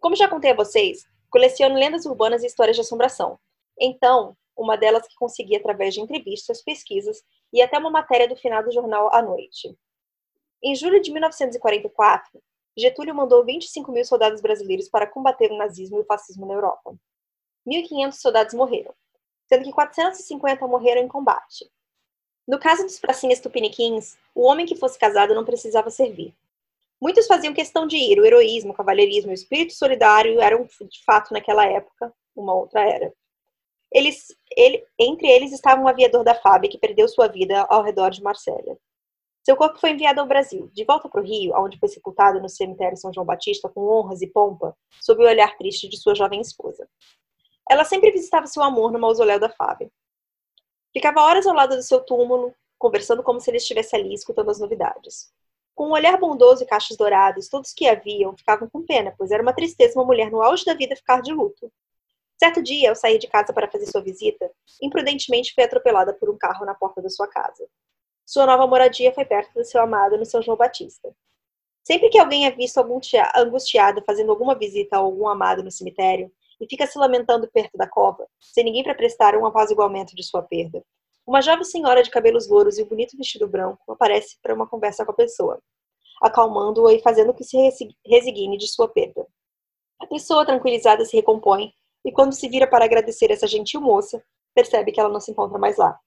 Como 0.00 0.16
já 0.16 0.26
contei 0.26 0.52
a 0.52 0.56
vocês, 0.56 1.04
coleciono 1.28 1.74
lendas 1.74 2.06
urbanas 2.06 2.42
e 2.42 2.46
histórias 2.46 2.76
de 2.76 2.80
assombração. 2.80 3.38
Então, 3.78 4.34
uma 4.56 4.74
delas 4.74 5.06
que 5.06 5.14
consegui 5.16 5.54
através 5.54 5.92
de 5.92 6.00
entrevistas, 6.00 6.62
pesquisas 6.62 7.22
e 7.52 7.60
até 7.60 7.76
uma 7.76 7.90
matéria 7.90 8.26
do 8.26 8.36
final 8.36 8.64
do 8.64 8.72
jornal 8.72 9.14
à 9.14 9.20
noite. 9.20 9.76
Em 10.62 10.74
julho 10.74 10.98
de 11.02 11.12
1944, 11.12 12.42
Getúlio 12.74 13.14
mandou 13.14 13.44
25 13.44 13.92
mil 13.92 14.04
soldados 14.06 14.40
brasileiros 14.40 14.88
para 14.88 15.06
combater 15.06 15.52
o 15.52 15.58
nazismo 15.58 15.98
e 15.98 16.00
o 16.00 16.06
fascismo 16.06 16.46
na 16.46 16.54
Europa. 16.54 16.96
1.500 17.68 18.12
soldados 18.12 18.54
morreram, 18.54 18.94
sendo 19.46 19.62
que 19.62 19.72
450 19.72 20.66
morreram 20.66 21.02
em 21.02 21.08
combate. 21.08 21.70
No 22.46 22.58
caso 22.58 22.82
dos 22.84 22.98
pracinhas 22.98 23.40
tupiniquins, 23.40 24.16
o 24.34 24.42
homem 24.42 24.66
que 24.66 24.76
fosse 24.76 24.98
casado 24.98 25.34
não 25.34 25.44
precisava 25.44 25.90
servir. 25.90 26.34
Muitos 27.00 27.26
faziam 27.26 27.54
questão 27.54 27.86
de 27.86 27.96
ir, 27.96 28.18
o 28.18 28.24
heroísmo, 28.24 28.72
o 28.72 28.74
cavalheirismo, 28.74 29.30
o 29.30 29.34
espírito 29.34 29.74
solidário 29.74 30.40
eram, 30.40 30.64
de 30.64 31.04
fato, 31.04 31.32
naquela 31.32 31.66
época, 31.66 32.12
uma 32.36 32.54
outra 32.54 32.82
era. 32.82 33.12
Eles, 33.92 34.28
ele, 34.56 34.84
entre 34.98 35.28
eles 35.28 35.52
estava 35.52 35.80
um 35.80 35.88
aviador 35.88 36.24
da 36.24 36.34
FAB 36.34 36.68
que 36.68 36.78
perdeu 36.78 37.08
sua 37.08 37.28
vida 37.28 37.62
ao 37.68 37.82
redor 37.82 38.10
de 38.10 38.22
Marsella. 38.22 38.76
Seu 39.44 39.56
corpo 39.56 39.78
foi 39.78 39.90
enviado 39.90 40.20
ao 40.20 40.26
Brasil, 40.26 40.70
de 40.72 40.84
volta 40.84 41.08
para 41.08 41.20
o 41.20 41.24
Rio, 41.24 41.52
onde 41.54 41.78
foi 41.78 41.88
sepultado 41.88 42.40
no 42.40 42.48
cemitério 42.48 42.96
São 42.96 43.12
João 43.12 43.26
Batista 43.26 43.68
com 43.68 43.86
honras 43.86 44.22
e 44.22 44.26
pompa, 44.26 44.74
sob 45.02 45.22
o 45.22 45.28
olhar 45.28 45.56
triste 45.58 45.86
de 45.86 45.98
sua 45.98 46.14
jovem 46.14 46.40
esposa. 46.40 46.88
Ela 47.70 47.84
sempre 47.84 48.10
visitava 48.10 48.46
seu 48.46 48.62
amor 48.62 48.90
no 48.90 48.98
mausoléu 48.98 49.38
da 49.38 49.50
Fábio. 49.50 49.92
Ficava 50.94 51.22
horas 51.22 51.44
ao 51.44 51.54
lado 51.54 51.74
do 51.74 51.82
seu 51.82 52.00
túmulo, 52.00 52.54
conversando 52.78 53.20
como 53.20 53.40
se 53.40 53.50
ele 53.50 53.56
estivesse 53.56 53.96
ali 53.96 54.14
escutando 54.14 54.50
as 54.50 54.60
novidades. 54.60 55.32
Com 55.74 55.88
um 55.88 55.92
olhar 55.92 56.16
bondoso 56.16 56.62
e 56.62 56.66
cachos 56.66 56.96
dourados, 56.96 57.48
todos 57.48 57.72
que 57.72 57.88
a 57.88 57.96
viam 57.96 58.36
ficavam 58.36 58.68
com 58.70 58.86
pena, 58.86 59.12
pois 59.18 59.32
era 59.32 59.42
uma 59.42 59.52
tristeza 59.52 59.98
uma 59.98 60.06
mulher 60.06 60.30
no 60.30 60.40
auge 60.40 60.64
da 60.64 60.72
vida 60.72 60.94
ficar 60.94 61.20
de 61.20 61.32
luto. 61.32 61.72
Certo 62.38 62.62
dia, 62.62 62.90
ao 62.90 62.94
sair 62.94 63.18
de 63.18 63.26
casa 63.26 63.52
para 63.52 63.68
fazer 63.68 63.86
sua 63.86 64.02
visita, 64.02 64.48
imprudentemente 64.80 65.52
foi 65.52 65.64
atropelada 65.64 66.14
por 66.14 66.30
um 66.30 66.38
carro 66.38 66.64
na 66.64 66.74
porta 66.74 67.02
da 67.02 67.08
sua 67.08 67.26
casa. 67.26 67.66
Sua 68.24 68.46
nova 68.46 68.64
moradia 68.66 69.12
foi 69.12 69.24
perto 69.24 69.52
do 69.52 69.64
seu 69.64 69.80
amado 69.80 70.16
no 70.16 70.24
São 70.24 70.40
João 70.40 70.56
Batista. 70.56 71.12
Sempre 71.82 72.08
que 72.08 72.18
alguém 72.18 72.46
é 72.46 72.50
visto 72.52 72.78
angustiado 72.78 74.02
fazendo 74.06 74.30
alguma 74.30 74.54
visita 74.54 74.96
a 74.96 75.00
algum 75.00 75.28
amado 75.28 75.62
no 75.62 75.70
cemitério 75.70 76.30
e 76.60 76.66
fica 76.68 76.86
se 76.86 76.98
lamentando 76.98 77.48
perto 77.50 77.76
da 77.76 77.88
cova, 77.88 78.26
sem 78.40 78.64
ninguém 78.64 78.82
para 78.82 78.94
prestar 78.94 79.36
um 79.36 79.46
apaziguamento 79.46 80.14
de 80.14 80.22
sua 80.22 80.42
perda, 80.42 80.84
uma 81.26 81.40
jovem 81.40 81.64
senhora 81.64 82.02
de 82.02 82.10
cabelos 82.10 82.48
louros 82.48 82.78
e 82.78 82.82
um 82.82 82.86
bonito 82.86 83.16
vestido 83.16 83.48
branco 83.48 83.90
aparece 83.90 84.36
para 84.42 84.54
uma 84.54 84.66
conversa 84.66 85.04
com 85.04 85.12
a 85.12 85.14
pessoa, 85.14 85.58
acalmando-a 86.22 86.92
e 86.92 87.00
fazendo 87.00 87.32
que 87.32 87.44
se 87.44 87.56
resigne 88.06 88.58
de 88.58 88.68
sua 88.68 88.88
perda. 88.88 89.26
A 90.00 90.06
pessoa 90.06 90.44
tranquilizada 90.44 91.04
se 91.04 91.16
recompõe 91.16 91.72
e 92.04 92.12
quando 92.12 92.34
se 92.34 92.46
vira 92.46 92.66
para 92.66 92.84
agradecer 92.84 93.30
essa 93.30 93.46
gentil 93.46 93.80
moça, 93.80 94.22
percebe 94.54 94.92
que 94.92 95.00
ela 95.00 95.08
não 95.08 95.20
se 95.20 95.30
encontra 95.30 95.58
mais 95.58 95.78
lá. 95.78 95.98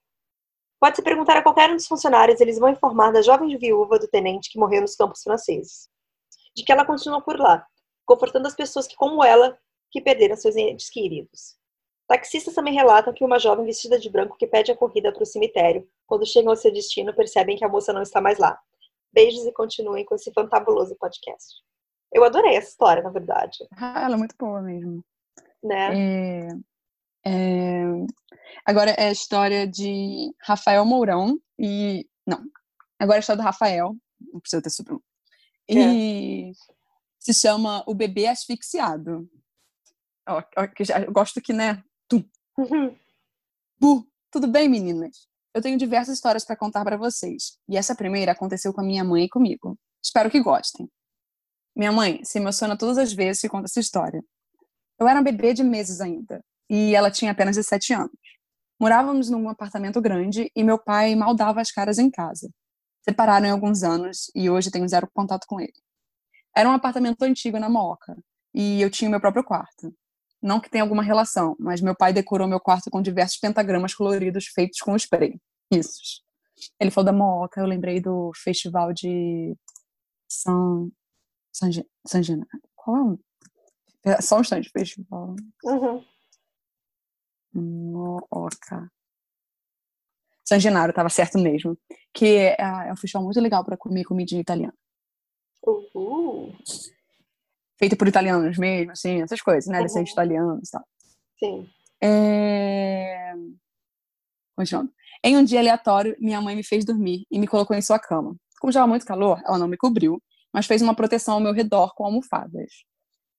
Pode-se 0.80 1.01
perguntar 1.01 1.38
a 1.38 1.42
qualquer 1.42 1.72
um 1.72 1.75
dos 1.75 1.88
funcionários, 1.88 2.39
eles 2.39 2.60
vão 2.60 2.70
informar 2.70 3.12
da 3.12 3.24
jovem 3.24 3.58
viúva 3.58 3.98
do 3.98 4.08
tenente 4.08 4.51
que 4.51 4.60
morreu 4.60 4.82
nos 4.82 4.96
campos 4.96 5.24
franceses. 5.24 5.89
De 6.56 6.63
que 6.63 6.72
ela 6.72 6.86
continua 6.86 7.20
por 7.22 7.39
lá, 7.39 7.66
confortando 8.06 8.48
as 8.48 8.56
pessoas 8.56 8.86
que, 8.86 8.96
como 8.96 9.24
ela, 9.24 9.58
que 9.91 10.01
perderam 10.01 10.36
seus 10.36 10.56
entes 10.56 10.89
queridos. 10.89 11.56
Taxistas 12.08 12.53
também 12.53 12.74
relatam 12.74 13.13
que 13.13 13.24
uma 13.24 13.39
jovem 13.39 13.65
vestida 13.65 14.00
de 14.00 14.10
branco 14.10 14.38
que 14.38 14.48
pede 14.48 14.72
a 14.72 14.77
corrida 14.77 15.12
para 15.12 15.24
o 15.24 15.25
cemitério, 15.25 15.88
quando 16.06 16.25
chegam 16.25 16.51
ao 16.51 16.56
seu 16.56 16.72
destino, 16.72 17.13
percebem 17.13 17.58
que 17.58 17.65
a 17.65 17.70
moça 17.70 17.91
não 17.91 18.01
está 18.01 18.22
mais 18.22 18.38
lá. 18.38 18.58
Beijos 19.12 19.46
e 19.46 19.51
continuem 19.51 20.06
com 20.06 20.15
esse 20.15 20.32
fantabuloso 20.32 20.96
podcast. 20.96 21.56
Eu 22.13 22.24
adorei 22.24 22.56
essa 22.56 22.70
história, 22.70 23.03
na 23.03 23.10
verdade. 23.10 23.58
Ah, 23.75 24.03
ela 24.06 24.15
é 24.15 24.17
muito 24.17 24.36
boa 24.38 24.62
mesmo 24.62 25.03
né? 25.63 26.48
É, 27.25 27.29
é, 27.29 27.84
agora 28.65 28.91
é 28.91 29.10
a 29.10 29.12
história 29.12 29.67
de 29.67 30.34
Rafael 30.41 30.86
Mourão 30.86 31.38
e. 31.60 32.08
Não. 32.25 32.44
Agora 33.00 33.17
é 33.17 33.20
a 33.20 33.22
história 33.22 33.41
do 33.41 33.46
Rafael. 33.46 33.96
Não 34.20 34.39
precisa 34.39 34.62
ter 34.62 34.70
sobrenome. 34.70 35.03
E 35.70 36.50
é. 36.50 36.53
se 37.20 37.34
chama 37.34 37.84
O 37.86 37.94
Bebê 37.94 38.27
Asfixiado. 38.27 39.29
Ó, 40.27 40.43
ó, 40.57 40.67
que 40.67 40.84
já, 40.84 41.00
eu 41.00 41.12
gosto 41.12 41.41
que, 41.41 41.53
né? 41.53 41.84
Tum. 42.07 42.24
Uhum. 42.57 42.96
Bu, 43.79 44.07
tudo 44.31 44.48
bem, 44.48 44.67
meninas? 44.67 45.27
Eu 45.53 45.62
tenho 45.62 45.77
diversas 45.77 46.15
histórias 46.15 46.46
para 46.46 46.55
contar 46.55 46.84
para 46.84 46.98
vocês. 46.98 47.57
E 47.67 47.77
essa 47.77 47.96
primeira 47.96 48.31
aconteceu 48.31 48.74
com 48.74 48.81
a 48.81 48.84
minha 48.84 49.03
mãe 49.03 49.25
e 49.25 49.29
comigo. 49.29 49.77
Espero 50.03 50.29
que 50.29 50.39
gostem. 50.39 50.89
Minha 51.75 51.91
mãe 51.91 52.24
se 52.24 52.39
emociona 52.39 52.77
todas 52.77 52.98
as 52.98 53.13
vezes 53.13 53.41
que 53.41 53.50
conta 53.50 53.65
essa 53.65 53.79
história. 53.79 54.24
Eu 55.00 55.07
era 55.07 55.19
um 55.19 55.24
bebê 55.24 55.53
de 55.53 55.63
meses 55.63 56.01
ainda, 56.01 56.43
e 56.69 56.96
ela 56.96 57.12
tinha 57.12 57.31
apenas 57.31 57.55
17 57.55 57.93
anos. 57.93 58.12
Morávamos 58.79 59.29
num 59.29 59.50
apartamento 59.50 60.01
grande 60.01 60.51
e 60.55 60.63
meu 60.63 60.77
pai 60.77 61.15
mal 61.15 61.36
dava 61.36 61.62
as 61.62 61.72
caras 61.72 61.98
em 61.98 62.10
casa. 62.10 62.50
Separaram 63.01 63.46
em 63.48 63.51
alguns 63.51 63.84
anos 63.84 64.29
e 64.36 64.50
hoje 64.50 64.69
tenho 64.69 64.88
zero 64.88 65.10
contato 65.13 65.46
com 65.48 65.60
ele. 65.60 65.74
Era 66.55 66.69
um 66.69 66.74
apartamento 66.74 67.22
antigo 67.24 67.60
na 67.60 67.69
Moca 67.69 68.15
e 68.53 68.81
eu 68.81 68.89
tinha 68.89 69.10
meu 69.10 69.19
próprio 69.19 69.43
quarto. 69.43 69.93
Não 70.41 70.60
que 70.60 70.70
tenha 70.70 70.84
alguma 70.84 71.03
relação, 71.03 71.56
mas 71.60 71.82
meu 71.82 71.96
pai 71.96 72.13
decorou 72.13 72.48
meu 72.48 72.60
quarto 72.60 72.89
com 72.91 73.01
diversos 73.01 73.38
pentagramas 73.38 73.96
coloridos 73.96 74.46
feitos 74.48 74.79
com 74.79 74.96
spray. 74.96 75.39
Isso. 75.72 76.22
Ele 76.79 76.91
falou 76.91 77.06
da 77.06 77.13
Moca, 77.13 77.62
eu 77.62 77.65
lembrei 77.65 78.00
do 78.00 78.32
festival 78.36 78.94
de 78.94 79.56
São 80.27 80.91
San, 81.53 81.70
San 82.06 82.24
Genaro. 82.24 82.48
Qual 82.75 82.98
é 82.98 83.01
o 83.01 83.20
é, 84.08 84.22
só 84.22 84.38
um 84.38 84.41
instante, 84.41 84.70
festival. 84.70 85.36
Uhum. 85.65 86.06
Mooca. 87.53 88.89
San 90.46 90.60
Genaro, 90.60 90.91
estava 90.91 91.10
certo 91.10 91.38
mesmo. 91.38 91.77
Que 92.13 92.38
é, 92.38 92.56
é, 92.60 92.94
um 92.94 92.96
festival 92.96 93.24
muito 93.24 93.41
legal 93.41 93.65
para 93.65 93.75
comer 93.75 94.06
comidinha 94.06 94.39
italiana. 94.39 94.74
Uhul. 95.65 96.56
Feito 97.77 97.96
por 97.96 98.07
italianos 98.07 98.57
mesmo, 98.57 98.91
assim, 98.91 99.22
essas 99.22 99.41
coisas, 99.41 99.67
né? 99.67 99.77
Uhum. 99.77 99.84
Descendentes 99.84 100.13
italianos 100.13 100.67
e 100.67 100.72
tal. 100.72 100.84
Sim. 101.39 101.69
É... 102.01 103.34
Continuando. 104.55 104.91
Em 105.24 105.38
um 105.38 105.43
dia 105.43 105.60
aleatório, 105.60 106.15
minha 106.19 106.41
mãe 106.41 106.55
me 106.55 106.63
fez 106.63 106.86
dormir 106.86 107.25
e 107.29 107.39
me 107.39 107.48
colocou 107.48 107.75
em 107.75 107.81
sua 107.81 108.00
cama. 108.00 108.36
Como 108.60 108.69
estava 108.69 108.88
muito 108.88 109.05
calor, 109.05 109.41
ela 109.46 109.57
não 109.57 109.67
me 109.67 109.77
cobriu, 109.77 110.22
mas 110.53 110.65
fez 110.65 110.81
uma 110.81 110.96
proteção 110.96 111.36
ao 111.36 111.39
meu 111.39 111.53
redor 111.53 111.93
com 111.96 112.05
almofadas 112.05 112.72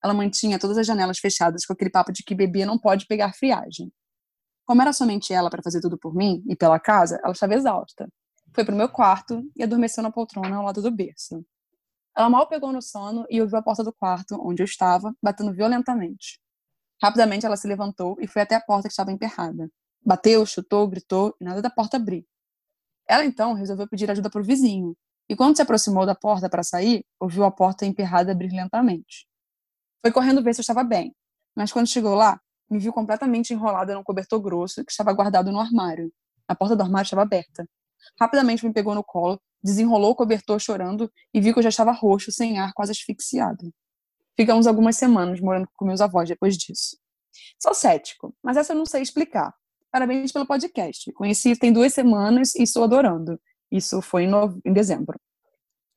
ela 0.02 0.14
mantinha 0.14 0.58
todas 0.58 0.78
as 0.78 0.86
janelas 0.86 1.18
fechadas 1.18 1.64
com 1.64 1.72
aquele 1.72 1.90
papo 1.90 2.12
de 2.12 2.22
que 2.22 2.34
bebê 2.34 2.64
não 2.64 2.78
pode 2.78 3.06
pegar 3.06 3.34
friagem. 3.34 3.92
Como 4.64 4.82
era 4.82 4.92
somente 4.92 5.32
ela 5.32 5.50
para 5.50 5.62
fazer 5.62 5.80
tudo 5.80 5.98
por 5.98 6.14
mim 6.14 6.42
e 6.48 6.54
pela 6.54 6.78
casa, 6.78 7.18
ela 7.22 7.32
estava 7.32 7.54
exausta. 7.54 8.08
Foi 8.54 8.64
para 8.64 8.74
o 8.74 8.78
meu 8.78 8.88
quarto 8.88 9.42
e 9.56 9.62
adormeceu 9.62 10.02
na 10.02 10.10
poltrona 10.10 10.56
ao 10.56 10.64
lado 10.64 10.82
do 10.82 10.90
berço. 10.90 11.44
Ela 12.18 12.28
mal 12.28 12.48
pegou 12.48 12.72
no 12.72 12.82
sono 12.82 13.24
e 13.30 13.40
ouviu 13.40 13.58
a 13.58 13.62
porta 13.62 13.84
do 13.84 13.92
quarto, 13.92 14.36
onde 14.44 14.60
eu 14.60 14.64
estava, 14.64 15.14
batendo 15.22 15.52
violentamente. 15.52 16.40
Rapidamente 17.00 17.46
ela 17.46 17.56
se 17.56 17.68
levantou 17.68 18.16
e 18.18 18.26
foi 18.26 18.42
até 18.42 18.56
a 18.56 18.60
porta 18.60 18.88
que 18.88 18.92
estava 18.92 19.12
emperrada. 19.12 19.70
Bateu, 20.04 20.44
chutou, 20.44 20.88
gritou 20.88 21.36
e 21.40 21.44
nada 21.44 21.62
da 21.62 21.70
porta 21.70 21.96
abrir. 21.96 22.26
Ela 23.08 23.24
então 23.24 23.54
resolveu 23.54 23.88
pedir 23.88 24.10
ajuda 24.10 24.28
para 24.28 24.40
o 24.40 24.44
vizinho, 24.44 24.96
e 25.28 25.36
quando 25.36 25.54
se 25.54 25.62
aproximou 25.62 26.04
da 26.04 26.14
porta 26.14 26.50
para 26.50 26.64
sair, 26.64 27.04
ouviu 27.20 27.44
a 27.44 27.52
porta 27.52 27.86
emperrada 27.86 28.32
abrir 28.32 28.50
lentamente. 28.50 29.28
Foi 30.02 30.10
correndo 30.10 30.42
ver 30.42 30.54
se 30.54 30.60
eu 30.60 30.62
estava 30.62 30.82
bem, 30.82 31.14
mas 31.54 31.70
quando 31.70 31.86
chegou 31.86 32.16
lá, 32.16 32.40
me 32.68 32.80
viu 32.80 32.92
completamente 32.92 33.52
enrolada 33.52 33.94
num 33.94 34.02
cobertor 34.02 34.40
grosso 34.40 34.84
que 34.84 34.90
estava 34.90 35.12
guardado 35.12 35.52
no 35.52 35.60
armário. 35.60 36.12
A 36.48 36.56
porta 36.56 36.74
do 36.74 36.82
armário 36.82 37.04
estava 37.04 37.22
aberta. 37.22 37.64
Rapidamente 38.20 38.66
me 38.66 38.72
pegou 38.72 38.94
no 38.94 39.04
colo, 39.04 39.40
desenrolou 39.62 40.10
o 40.10 40.14
cobertor 40.14 40.58
chorando 40.58 41.10
e 41.32 41.40
viu 41.40 41.52
que 41.52 41.58
eu 41.58 41.62
já 41.62 41.68
estava 41.68 41.92
roxo, 41.92 42.30
sem 42.32 42.58
ar, 42.58 42.72
quase 42.74 42.92
asfixiado. 42.92 43.72
Ficamos 44.36 44.66
algumas 44.66 44.96
semanas 44.96 45.40
morando 45.40 45.68
com 45.76 45.84
meus 45.84 46.00
avós 46.00 46.28
depois 46.28 46.56
disso. 46.56 46.96
Sou 47.60 47.74
cético, 47.74 48.34
mas 48.42 48.56
essa 48.56 48.72
eu 48.72 48.76
não 48.76 48.86
sei 48.86 49.02
explicar. 49.02 49.52
Parabéns 49.90 50.32
pelo 50.32 50.46
podcast. 50.46 51.12
Conheci 51.12 51.56
tem 51.56 51.72
duas 51.72 51.92
semanas 51.92 52.54
e 52.54 52.62
estou 52.62 52.84
adorando. 52.84 53.40
Isso 53.70 54.00
foi 54.00 54.24
em, 54.24 54.28
no... 54.28 54.60
em 54.64 54.72
dezembro. 54.72 55.18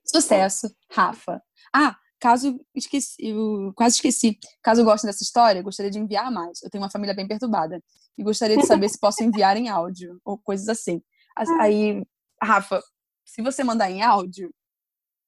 Sucesso, 0.03 0.74
Rafa. 0.89 1.41
Ah, 1.74 1.96
Caso 2.22 2.55
esqueci, 2.75 3.15
eu 3.20 3.74
quase 3.75 3.96
esqueci. 3.96 4.38
Caso 4.62 4.84
goste 4.84 5.08
dessa 5.08 5.24
história, 5.24 5.63
gostaria 5.63 5.89
de 5.89 5.98
enviar 5.98 6.31
mais. 6.31 6.62
Eu 6.62 6.70
tenho 6.70 6.84
uma 6.84 6.89
família 6.89 7.15
bem 7.15 7.27
perturbada 7.27 7.84
e 8.15 8.24
gostaria 8.24 8.55
de 8.55 8.65
saber 8.67 8.89
se 8.89 9.00
posso 9.00 9.24
enviar 9.24 9.58
em 9.58 9.70
áudio 9.70 10.22
ou 10.24 10.38
coisas 10.38 10.70
assim. 10.70 11.01
Ah. 11.35 11.63
Aí, 11.63 12.03
Rafa, 12.41 12.81
se 13.25 13.41
você 13.41 13.63
mandar 13.63 13.89
em 13.89 14.01
áudio, 14.01 14.53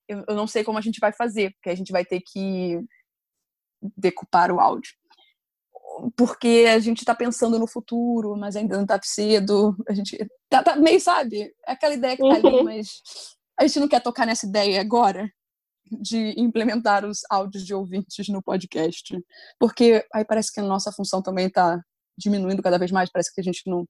eu, 0.08 0.24
eu 0.28 0.36
não 0.36 0.48
sei 0.48 0.64
como 0.64 0.78
a 0.78 0.82
gente 0.82 1.00
vai 1.00 1.14
fazer, 1.14 1.52
porque 1.54 1.70
a 1.70 1.76
gente 1.76 1.92
vai 1.92 2.04
ter 2.04 2.22
que 2.22 2.80
decupar 3.98 4.52
o 4.52 4.60
áudio. 4.60 4.92
Porque 6.18 6.66
a 6.74 6.80
gente 6.80 7.00
está 7.00 7.14
pensando 7.14 7.60
no 7.60 7.68
futuro, 7.68 8.36
mas 8.36 8.56
ainda 8.56 8.76
não 8.76 8.84
está 8.84 9.00
cedo. 9.04 9.76
A 9.88 9.94
gente 9.94 10.18
tá, 10.50 10.64
tá, 10.64 10.76
meio, 10.76 11.00
sabe? 11.00 11.54
É 11.68 11.74
aquela 11.74 11.94
ideia 11.94 12.18
que 12.18 12.24
tá 12.24 12.36
ali, 12.36 12.64
mas 12.64 13.02
A 13.58 13.68
gente 13.68 13.80
não 13.80 13.88
quer 13.88 14.02
tocar 14.02 14.26
nessa 14.26 14.46
ideia 14.46 14.82
agora? 14.82 15.30
De 15.86 16.34
implementar 16.38 17.06
os 17.06 17.20
áudios 17.30 17.66
de 17.66 17.74
ouvintes 17.74 18.28
no 18.30 18.42
podcast. 18.42 19.16
Porque 19.60 20.06
aí 20.14 20.26
parece 20.26 20.52
que 20.52 20.60
a 20.60 20.64
nossa 20.64 20.92
função 20.92 21.22
também 21.22 21.48
está 21.48 21.80
diminuindo 22.18 22.64
cada 22.64 22.80
vez 22.80 22.92
mais, 22.92 23.12
parece 23.12 23.34
que 23.34 23.42
a 23.42 23.44
gente 23.44 23.62
não 23.68 23.86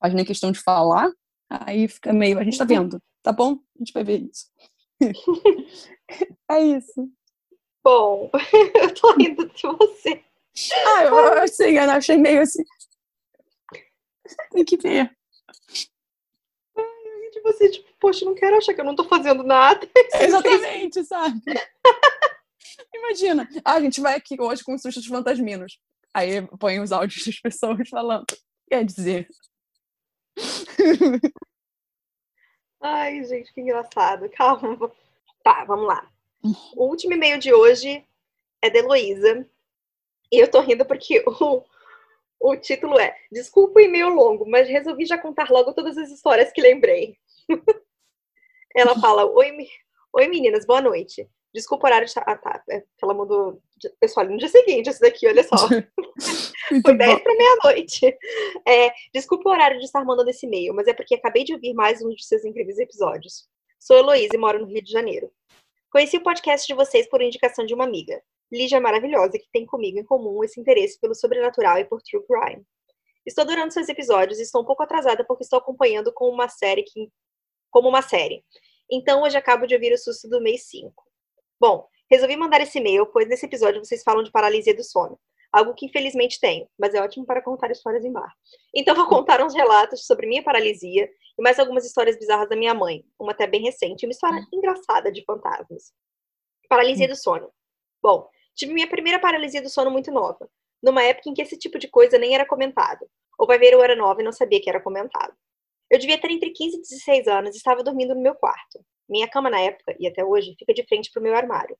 faz 0.00 0.12
nem 0.14 0.24
questão 0.24 0.52
de 0.52 0.60
falar. 0.60 1.10
Aí 1.48 1.88
fica 1.88 2.12
meio. 2.12 2.38
A 2.38 2.44
gente 2.44 2.58
tá 2.58 2.64
vendo, 2.64 3.00
tá 3.22 3.32
bom? 3.32 3.58
A 3.76 3.78
gente 3.78 3.92
vai 3.92 4.04
ver 4.04 4.28
isso. 4.30 4.46
é 6.50 6.60
isso. 6.60 7.10
Bom, 7.82 8.30
eu 8.82 8.94
tô 8.94 9.14
rindo 9.14 9.48
de 9.48 9.62
você. 9.62 10.22
Ah, 10.86 11.04
eu, 11.04 11.42
assim, 11.42 11.70
eu 11.70 11.90
achei 11.90 12.16
meio 12.16 12.42
assim. 12.42 12.62
Tem 14.50 14.64
que 14.64 14.76
ver. 14.76 15.10
De 17.32 17.40
você, 17.42 17.70
tipo, 17.70 17.88
poxa, 18.00 18.24
não 18.24 18.34
quero 18.34 18.56
achar 18.56 18.74
que 18.74 18.80
eu 18.80 18.84
não 18.84 18.96
tô 18.96 19.04
fazendo 19.04 19.42
nada. 19.42 19.88
Exatamente, 20.20 21.04
sabe? 21.04 21.40
Imagina, 22.94 23.48
ah, 23.64 23.74
a 23.74 23.80
gente 23.80 24.00
vai 24.00 24.16
aqui 24.16 24.36
hoje 24.40 24.64
com 24.64 24.74
os 24.74 24.82
sustos 24.82 25.06
fantasminos. 25.06 25.78
Aí 26.12 26.46
põe 26.58 26.80
os 26.80 26.90
áudios 26.90 27.24
das 27.24 27.38
pessoas 27.38 27.88
falando. 27.88 28.26
Quer 28.68 28.84
dizer. 28.84 29.28
Ai, 32.80 33.24
gente, 33.24 33.52
que 33.52 33.60
engraçado. 33.60 34.28
Calma. 34.34 34.90
Tá, 35.42 35.64
vamos 35.64 35.86
lá. 35.86 36.08
O 36.76 36.86
último 36.86 37.14
e-mail 37.14 37.38
de 37.38 37.52
hoje 37.52 38.04
é 38.62 38.70
da 38.70 38.78
Heloísa. 38.78 39.48
E 40.30 40.38
eu 40.42 40.50
tô 40.50 40.60
rindo 40.60 40.84
porque 40.84 41.22
o, 41.26 41.64
o 42.40 42.56
título 42.56 42.98
é 42.98 43.16
Desculpa 43.32 43.78
o 43.78 43.82
e-mail 43.82 44.08
longo, 44.10 44.48
mas 44.48 44.68
resolvi 44.68 45.04
já 45.06 45.18
contar 45.18 45.50
logo 45.50 45.72
todas 45.72 45.96
as 45.98 46.10
histórias 46.10 46.52
que 46.52 46.60
lembrei. 46.60 47.18
Ela 48.74 48.94
fala: 49.00 49.24
Oi, 49.24 49.56
Oi 50.12 50.28
meninas, 50.28 50.64
boa 50.64 50.80
noite. 50.80 51.28
Desculpa 51.54 51.86
o 51.86 51.88
horário 51.88 52.06
de. 52.06 52.12
Ah, 52.16 52.36
tá. 52.36 52.62
É, 52.70 52.84
ela 53.02 53.14
mandou. 53.14 53.60
Pessoal, 54.00 54.26
no 54.26 54.36
dia 54.36 54.48
seguinte, 54.48 54.90
esse 54.90 55.00
daqui, 55.00 55.26
olha 55.26 55.42
só. 55.42 55.56
Foi 56.84 56.96
10 56.96 57.22
para 57.22 57.36
meia-noite. 57.36 58.06
É, 58.66 58.92
desculpa 59.12 59.48
o 59.48 59.52
horário 59.52 59.78
de 59.78 59.84
estar 59.84 60.04
mandando 60.04 60.30
esse 60.30 60.46
e-mail, 60.46 60.74
mas 60.74 60.86
é 60.86 60.92
porque 60.92 61.14
acabei 61.14 61.44
de 61.44 61.54
ouvir 61.54 61.72
mais 61.72 62.02
um 62.02 62.10
de 62.10 62.24
seus 62.24 62.44
incríveis 62.44 62.78
episódios. 62.78 63.48
Sou 63.78 63.96
Heloísa 63.96 64.34
e 64.34 64.38
moro 64.38 64.60
no 64.60 64.66
Rio 64.66 64.82
de 64.82 64.90
Janeiro. 64.90 65.30
Conheci 65.90 66.16
o 66.16 66.22
podcast 66.22 66.66
de 66.66 66.74
vocês 66.74 67.08
por 67.08 67.22
indicação 67.22 67.64
de 67.64 67.72
uma 67.72 67.84
amiga, 67.84 68.22
Lígia 68.52 68.80
Maravilhosa, 68.80 69.38
que 69.38 69.48
tem 69.50 69.64
comigo 69.64 69.98
em 69.98 70.04
comum 70.04 70.44
esse 70.44 70.60
interesse 70.60 71.00
pelo 71.00 71.14
sobrenatural 71.14 71.78
e 71.78 71.84
por 71.84 72.02
true 72.02 72.22
crime. 72.26 72.62
Estou 73.24 73.42
adorando 73.42 73.72
seus 73.72 73.88
episódios 73.88 74.38
e 74.38 74.42
estou 74.42 74.62
um 74.62 74.64
pouco 74.64 74.82
atrasada 74.82 75.24
porque 75.24 75.44
estou 75.44 75.58
acompanhando 75.58 76.12
com 76.12 76.28
uma 76.28 76.48
série 76.48 76.82
que, 76.82 77.10
como 77.70 77.88
uma 77.88 78.02
série. 78.02 78.44
Então, 78.90 79.22
hoje 79.22 79.36
acabo 79.36 79.66
de 79.66 79.74
ouvir 79.74 79.92
o 79.92 79.98
susto 79.98 80.28
do 80.28 80.40
mês 80.40 80.66
5. 80.68 81.07
Bom, 81.60 81.88
resolvi 82.10 82.36
mandar 82.36 82.60
esse 82.60 82.78
e-mail, 82.78 83.06
pois 83.06 83.28
nesse 83.28 83.46
episódio 83.46 83.84
vocês 83.84 84.02
falam 84.02 84.22
de 84.22 84.30
paralisia 84.30 84.74
do 84.74 84.84
sono. 84.84 85.18
Algo 85.52 85.74
que 85.74 85.86
infelizmente 85.86 86.38
tenho, 86.38 86.68
mas 86.78 86.94
é 86.94 87.02
ótimo 87.02 87.24
para 87.24 87.42
contar 87.42 87.70
histórias 87.70 88.04
em 88.04 88.12
bar. 88.12 88.32
Então 88.74 88.94
vou 88.94 89.08
contar 89.08 89.42
uns 89.42 89.54
relatos 89.54 90.06
sobre 90.06 90.26
minha 90.26 90.42
paralisia 90.42 91.08
e 91.38 91.42
mais 91.42 91.58
algumas 91.58 91.86
histórias 91.86 92.18
bizarras 92.18 92.48
da 92.48 92.56
minha 92.56 92.74
mãe, 92.74 93.04
uma 93.18 93.32
até 93.32 93.46
bem 93.46 93.62
recente, 93.62 94.04
uma 94.06 94.12
história 94.12 94.46
engraçada 94.52 95.10
de 95.10 95.24
fantasmas. 95.24 95.92
Paralisia 96.68 97.08
do 97.08 97.16
sono. 97.16 97.50
Bom, 98.02 98.28
tive 98.54 98.74
minha 98.74 98.88
primeira 98.88 99.18
paralisia 99.18 99.62
do 99.62 99.70
sono 99.70 99.90
muito 99.90 100.12
nova, 100.12 100.48
numa 100.82 101.02
época 101.02 101.30
em 101.30 101.34
que 101.34 101.42
esse 101.42 101.56
tipo 101.56 101.78
de 101.78 101.88
coisa 101.88 102.18
nem 102.18 102.34
era 102.34 102.46
comentado. 102.46 103.08
Ou 103.38 103.46
vai 103.46 103.58
ver, 103.58 103.72
eu 103.72 103.82
era 103.82 103.96
nova 103.96 104.20
e 104.20 104.24
não 104.24 104.32
sabia 104.32 104.60
que 104.60 104.68
era 104.68 104.80
comentado. 104.80 105.34
Eu 105.90 105.98
devia 105.98 106.20
ter 106.20 106.30
entre 106.30 106.50
15 106.50 106.76
e 106.76 106.80
16 106.80 107.28
anos 107.28 107.54
e 107.54 107.58
estava 107.58 107.82
dormindo 107.82 108.14
no 108.14 108.20
meu 108.20 108.34
quarto. 108.34 108.84
Minha 109.08 109.28
cama 109.28 109.48
na 109.48 109.60
época, 109.60 109.96
e 109.98 110.06
até 110.06 110.22
hoje, 110.22 110.54
fica 110.58 110.74
de 110.74 110.86
frente 110.86 111.10
para 111.10 111.20
o 111.20 111.22
meu 111.22 111.34
armário. 111.34 111.76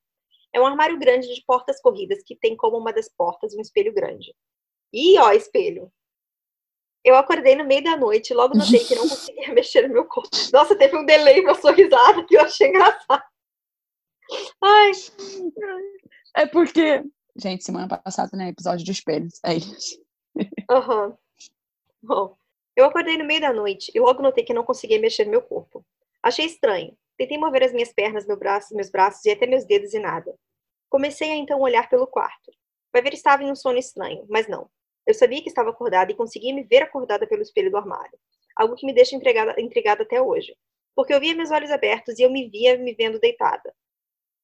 É 0.52 0.60
um 0.60 0.66
armário 0.66 0.98
grande 0.98 1.32
de 1.32 1.44
portas 1.44 1.80
corridas 1.80 2.22
que 2.24 2.34
tem 2.36 2.56
como 2.56 2.78
uma 2.78 2.92
das 2.92 3.08
portas 3.08 3.54
um 3.54 3.60
espelho 3.60 3.92
grande. 3.92 4.34
E 4.92 5.18
ó, 5.18 5.30
espelho. 5.32 5.92
Eu 7.04 7.16
acordei 7.16 7.54
no 7.54 7.64
meio 7.64 7.84
da 7.84 7.96
noite 7.96 8.30
e 8.30 8.34
logo 8.34 8.56
notei 8.56 8.84
que 8.84 8.94
não 8.94 9.06
conseguia 9.08 9.52
mexer 9.52 9.86
no 9.86 9.92
meu 9.92 10.06
corpo. 10.06 10.30
Nossa, 10.52 10.76
teve 10.76 10.96
um 10.96 11.04
delay 11.04 11.42
pra 11.42 11.54
sua 11.54 11.72
risada 11.72 12.24
que 12.24 12.36
eu 12.36 12.40
achei 12.40 12.68
engraçado. 12.68 13.22
Ai. 14.62 14.90
É 16.36 16.46
porque. 16.46 17.04
Gente, 17.36 17.64
semana 17.64 17.88
passada, 17.88 18.36
né? 18.36 18.48
Episódio 18.48 18.84
de 18.84 18.92
espelhos. 18.92 19.38
É 19.44 19.54
isso. 19.54 20.02
Aham. 20.70 21.08
Uhum. 21.08 21.16
Bom, 22.02 22.36
eu 22.78 22.84
acordei 22.84 23.18
no 23.18 23.24
meio 23.24 23.40
da 23.40 23.52
noite 23.52 23.90
e 23.92 23.98
logo 23.98 24.22
notei 24.22 24.44
que 24.44 24.54
não 24.54 24.62
conseguia 24.62 25.00
mexer 25.00 25.24
meu 25.24 25.42
corpo. 25.42 25.84
Achei 26.22 26.46
estranho. 26.46 26.96
Tentei 27.16 27.36
mover 27.36 27.64
as 27.64 27.72
minhas 27.72 27.92
pernas, 27.92 28.24
meu 28.24 28.36
braço, 28.36 28.72
meus 28.72 28.88
braços 28.88 29.24
e 29.24 29.32
até 29.32 29.48
meus 29.48 29.64
dedos 29.64 29.92
e 29.94 29.98
nada. 29.98 30.32
Comecei 30.88 31.32
a 31.32 31.34
então 31.34 31.60
olhar 31.60 31.88
pelo 31.90 32.06
quarto. 32.06 32.52
Vai 32.92 33.02
ver 33.02 33.14
estava 33.14 33.42
em 33.42 33.50
um 33.50 33.56
sono 33.56 33.78
estranho, 33.78 34.24
mas 34.30 34.46
não. 34.46 34.70
Eu 35.04 35.12
sabia 35.12 35.42
que 35.42 35.48
estava 35.48 35.70
acordada 35.70 36.12
e 36.12 36.14
conseguia 36.14 36.54
me 36.54 36.62
ver 36.62 36.84
acordada 36.84 37.26
pelo 37.26 37.42
espelho 37.42 37.68
do 37.68 37.76
armário. 37.76 38.16
Algo 38.54 38.76
que 38.76 38.86
me 38.86 38.92
deixa 38.92 39.16
intrigada, 39.16 39.60
intrigada 39.60 40.04
até 40.04 40.22
hoje. 40.22 40.56
Porque 40.94 41.12
eu 41.12 41.18
via 41.18 41.34
meus 41.34 41.50
olhos 41.50 41.72
abertos 41.72 42.16
e 42.20 42.22
eu 42.22 42.30
me 42.30 42.48
via 42.48 42.78
me 42.78 42.94
vendo 42.94 43.18
deitada. 43.18 43.74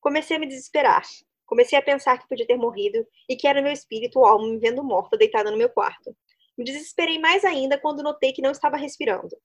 Comecei 0.01 0.37
a 0.37 0.40
me 0.40 0.47
desesperar. 0.49 1.05
Comecei 1.47 1.79
a 1.79 1.83
pensar 1.83 2.18
que 2.18 2.29
podia 2.29 2.47
ter 2.47 2.57
morrido 2.57 3.07
e 3.29 3.37
que 3.37 3.47
era 3.47 3.62
meu 3.62 3.73
espírito 3.73 4.18
ou 4.18 4.27
alma 4.27 4.49
me 4.49 4.59
vendo 4.59 4.83
morta 4.83 5.16
deitada 5.16 5.53
no 5.53 5.57
meu 5.57 5.68
quarto. 5.68 6.16
Me 6.56 6.64
desesperei 6.64 7.18
mais 7.18 7.44
ainda 7.44 7.78
quando 7.78 8.02
notei 8.02 8.32
que 8.32 8.42
não 8.42 8.50
estava 8.50 8.76
respirando. 8.76 9.36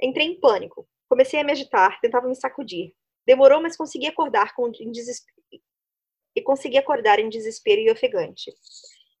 Entrei 0.00 0.26
em 0.26 0.40
pânico. 0.40 0.88
Comecei 1.08 1.40
a 1.40 1.44
me 1.44 1.52
agitar, 1.52 2.00
tentava 2.00 2.28
me 2.28 2.34
sacudir. 2.34 2.94
Demorou, 3.26 3.60
mas 3.60 3.76
consegui 3.76 4.06
acordar 4.06 4.54
com 4.54 4.68
em 4.68 4.90
desespero. 4.90 5.36
E 6.34 6.40
consegui 6.40 6.78
acordar 6.78 7.18
em 7.18 7.28
desespero 7.28 7.80
e 7.80 7.90
ofegante. 7.90 8.52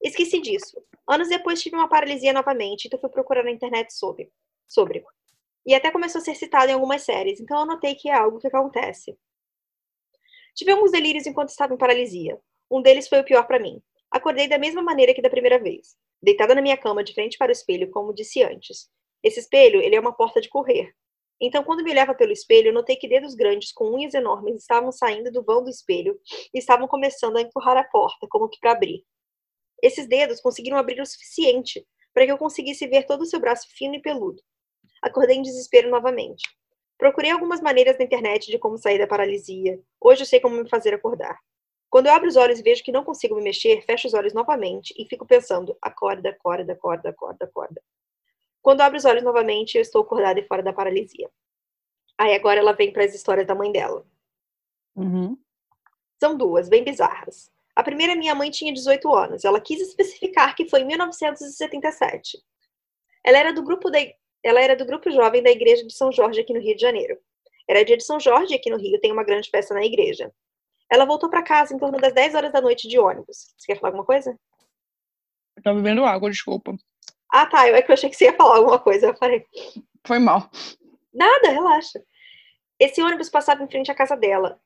Esqueci 0.02 0.40
disso. 0.40 0.82
Anos 1.06 1.28
depois 1.28 1.60
tive 1.60 1.76
uma 1.76 1.88
paralisia 1.88 2.32
novamente, 2.32 2.86
então 2.86 2.98
fui 2.98 3.10
procurar 3.10 3.44
na 3.44 3.50
internet 3.50 3.92
sobre. 3.92 4.32
sobre. 4.66 5.04
E 5.64 5.74
até 5.74 5.90
começou 5.90 6.20
a 6.20 6.24
ser 6.24 6.34
citado 6.34 6.70
em 6.70 6.74
algumas 6.74 7.02
séries, 7.02 7.40
então 7.40 7.60
eu 7.60 7.66
notei 7.66 7.94
que 7.94 8.08
é 8.08 8.14
algo 8.14 8.38
que 8.38 8.48
acontece. 8.48 9.16
Tive 10.54 10.72
alguns 10.72 10.90
delírios 10.90 11.26
enquanto 11.26 11.50
estava 11.50 11.72
em 11.72 11.78
paralisia. 11.78 12.40
Um 12.70 12.82
deles 12.82 13.08
foi 13.08 13.20
o 13.20 13.24
pior 13.24 13.46
para 13.46 13.60
mim. 13.60 13.80
Acordei 14.12 14.46
da 14.46 14.58
mesma 14.58 14.82
maneira 14.82 15.14
que 15.14 15.22
da 15.22 15.30
primeira 15.30 15.58
vez, 15.58 15.96
deitada 16.22 16.54
na 16.54 16.60
minha 16.60 16.76
cama 16.76 17.02
de 17.02 17.14
frente 17.14 17.38
para 17.38 17.48
o 17.48 17.52
espelho, 17.52 17.90
como 17.90 18.12
disse 18.12 18.42
antes. 18.42 18.90
Esse 19.22 19.40
espelho, 19.40 19.80
ele 19.80 19.96
é 19.96 20.00
uma 20.00 20.14
porta 20.14 20.38
de 20.38 20.50
correr. 20.50 20.92
Então, 21.40 21.64
quando 21.64 21.82
me 21.82 21.90
olhava 21.90 22.14
pelo 22.14 22.30
espelho, 22.30 22.74
notei 22.74 22.94
que 22.94 23.08
dedos 23.08 23.34
grandes 23.34 23.72
com 23.72 23.90
unhas 23.90 24.12
enormes 24.12 24.56
estavam 24.56 24.92
saindo 24.92 25.32
do 25.32 25.42
vão 25.42 25.64
do 25.64 25.70
espelho 25.70 26.20
e 26.52 26.58
estavam 26.58 26.86
começando 26.86 27.38
a 27.38 27.40
empurrar 27.40 27.76
a 27.78 27.84
porta, 27.84 28.26
como 28.28 28.50
que 28.50 28.60
para 28.60 28.72
abrir. 28.72 29.02
Esses 29.82 30.06
dedos 30.06 30.42
conseguiram 30.42 30.76
abrir 30.76 31.00
o 31.00 31.06
suficiente 31.06 31.84
para 32.12 32.26
que 32.26 32.32
eu 32.32 32.38
conseguisse 32.38 32.86
ver 32.86 33.06
todo 33.06 33.22
o 33.22 33.26
seu 33.26 33.40
braço 33.40 33.66
fino 33.74 33.94
e 33.94 34.02
peludo. 34.02 34.42
Acordei 35.02 35.36
em 35.36 35.42
desespero 35.42 35.88
novamente. 35.88 36.42
Procurei 36.98 37.30
algumas 37.30 37.62
maneiras 37.62 37.98
na 37.98 38.04
internet 38.04 38.50
de 38.50 38.58
como 38.58 38.76
sair 38.76 38.98
da 38.98 39.06
paralisia. 39.06 39.80
Hoje 39.98 40.22
eu 40.22 40.26
sei 40.26 40.38
como 40.38 40.62
me 40.62 40.68
fazer 40.68 40.92
acordar. 40.92 41.36
Quando 41.92 42.06
eu 42.06 42.14
abro 42.14 42.26
os 42.26 42.36
olhos 42.36 42.58
e 42.58 42.62
vejo 42.62 42.82
que 42.82 42.90
não 42.90 43.04
consigo 43.04 43.34
me 43.34 43.42
mexer, 43.42 43.82
fecho 43.82 44.08
os 44.08 44.14
olhos 44.14 44.32
novamente 44.32 44.94
e 44.96 45.04
fico 45.04 45.26
pensando: 45.26 45.76
acorda, 45.82 46.30
acorda, 46.30 46.72
acorda, 46.72 47.10
acorda, 47.10 47.44
acorda. 47.44 47.82
Quando 48.62 48.80
abro 48.80 48.96
os 48.96 49.04
olhos 49.04 49.22
novamente, 49.22 49.74
eu 49.74 49.82
estou 49.82 50.00
acordada 50.00 50.40
e 50.40 50.46
fora 50.46 50.62
da 50.62 50.72
paralisia. 50.72 51.28
Aí 52.16 52.34
agora 52.34 52.60
ela 52.60 52.72
vem 52.72 52.90
para 52.90 53.04
as 53.04 53.14
histórias 53.14 53.46
da 53.46 53.54
mãe 53.54 53.70
dela. 53.70 54.06
Uhum. 54.96 55.36
São 56.18 56.34
duas, 56.34 56.66
bem 56.66 56.82
bizarras. 56.82 57.52
A 57.76 57.82
primeira, 57.82 58.16
minha 58.16 58.34
mãe 58.34 58.50
tinha 58.50 58.72
18 58.72 59.14
anos. 59.14 59.44
Ela 59.44 59.60
quis 59.60 59.82
especificar 59.82 60.56
que 60.56 60.66
foi 60.66 60.80
em 60.80 60.86
1977. 60.86 62.42
Ela 63.22 63.36
era 63.36 63.52
do 63.52 63.62
grupo 63.62 63.90
da, 63.90 63.98
ela 64.42 64.62
era 64.62 64.74
do 64.74 64.86
grupo 64.86 65.10
jovem 65.10 65.42
da 65.42 65.50
igreja 65.50 65.86
de 65.86 65.92
São 65.92 66.10
Jorge 66.10 66.40
aqui 66.40 66.54
no 66.54 66.60
Rio 66.60 66.74
de 66.74 66.80
Janeiro. 66.80 67.18
Era 67.68 67.84
dia 67.84 67.98
de 67.98 68.04
São 68.04 68.18
Jorge 68.18 68.54
aqui 68.54 68.70
no 68.70 68.78
Rio, 68.78 68.98
tem 68.98 69.12
uma 69.12 69.24
grande 69.24 69.50
festa 69.50 69.74
na 69.74 69.84
igreja. 69.84 70.32
Ela 70.92 71.06
voltou 71.06 71.30
para 71.30 71.42
casa 71.42 71.74
em 71.74 71.78
torno 71.78 71.96
das 71.96 72.12
10 72.12 72.34
horas 72.34 72.52
da 72.52 72.60
noite 72.60 72.86
de 72.86 72.98
ônibus. 72.98 73.54
Você 73.56 73.66
quer 73.66 73.76
falar 73.76 73.88
alguma 73.88 74.04
coisa? 74.04 74.38
Eu 75.56 75.62
tava 75.62 75.76
bebendo 75.76 76.04
água, 76.04 76.28
desculpa. 76.30 76.76
Ah, 77.32 77.46
tá. 77.46 77.66
Eu 77.66 77.74
é 77.74 77.80
que 77.80 77.90
eu 77.90 77.94
achei 77.94 78.10
que 78.10 78.14
você 78.14 78.26
ia 78.26 78.36
falar 78.36 78.58
alguma 78.58 78.78
coisa. 78.78 79.06
Eu 79.06 79.16
falei. 79.16 79.46
Foi 80.06 80.18
mal. 80.18 80.50
Nada, 81.10 81.48
relaxa. 81.48 81.98
Esse 82.78 83.02
ônibus 83.02 83.30
passava 83.30 83.62
em 83.62 83.68
frente 83.70 83.90
à 83.90 83.94
casa 83.94 84.14
dela. 84.14 84.60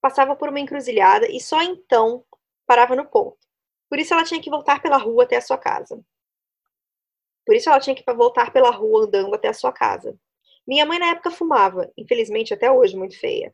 Passava 0.00 0.36
por 0.36 0.50
uma 0.50 0.60
encruzilhada 0.60 1.28
e 1.28 1.40
só 1.40 1.60
então 1.64 2.24
parava 2.64 2.94
no 2.94 3.04
ponto. 3.04 3.38
Por 3.90 3.98
isso 3.98 4.14
ela 4.14 4.22
tinha 4.22 4.40
que 4.40 4.50
voltar 4.50 4.80
pela 4.80 4.98
rua 4.98 5.24
até 5.24 5.36
a 5.36 5.42
sua 5.42 5.58
casa. 5.58 6.00
Por 7.44 7.56
isso 7.56 7.68
ela 7.68 7.80
tinha 7.80 7.96
que 7.96 8.04
voltar 8.14 8.52
pela 8.52 8.70
rua 8.70 9.06
andando 9.06 9.34
até 9.34 9.48
a 9.48 9.54
sua 9.54 9.72
casa. 9.72 10.16
Minha 10.64 10.86
mãe 10.86 11.00
na 11.00 11.06
época 11.06 11.32
fumava, 11.32 11.90
infelizmente 11.98 12.54
até 12.54 12.70
hoje 12.70 12.96
muito 12.96 13.18
feia, 13.18 13.50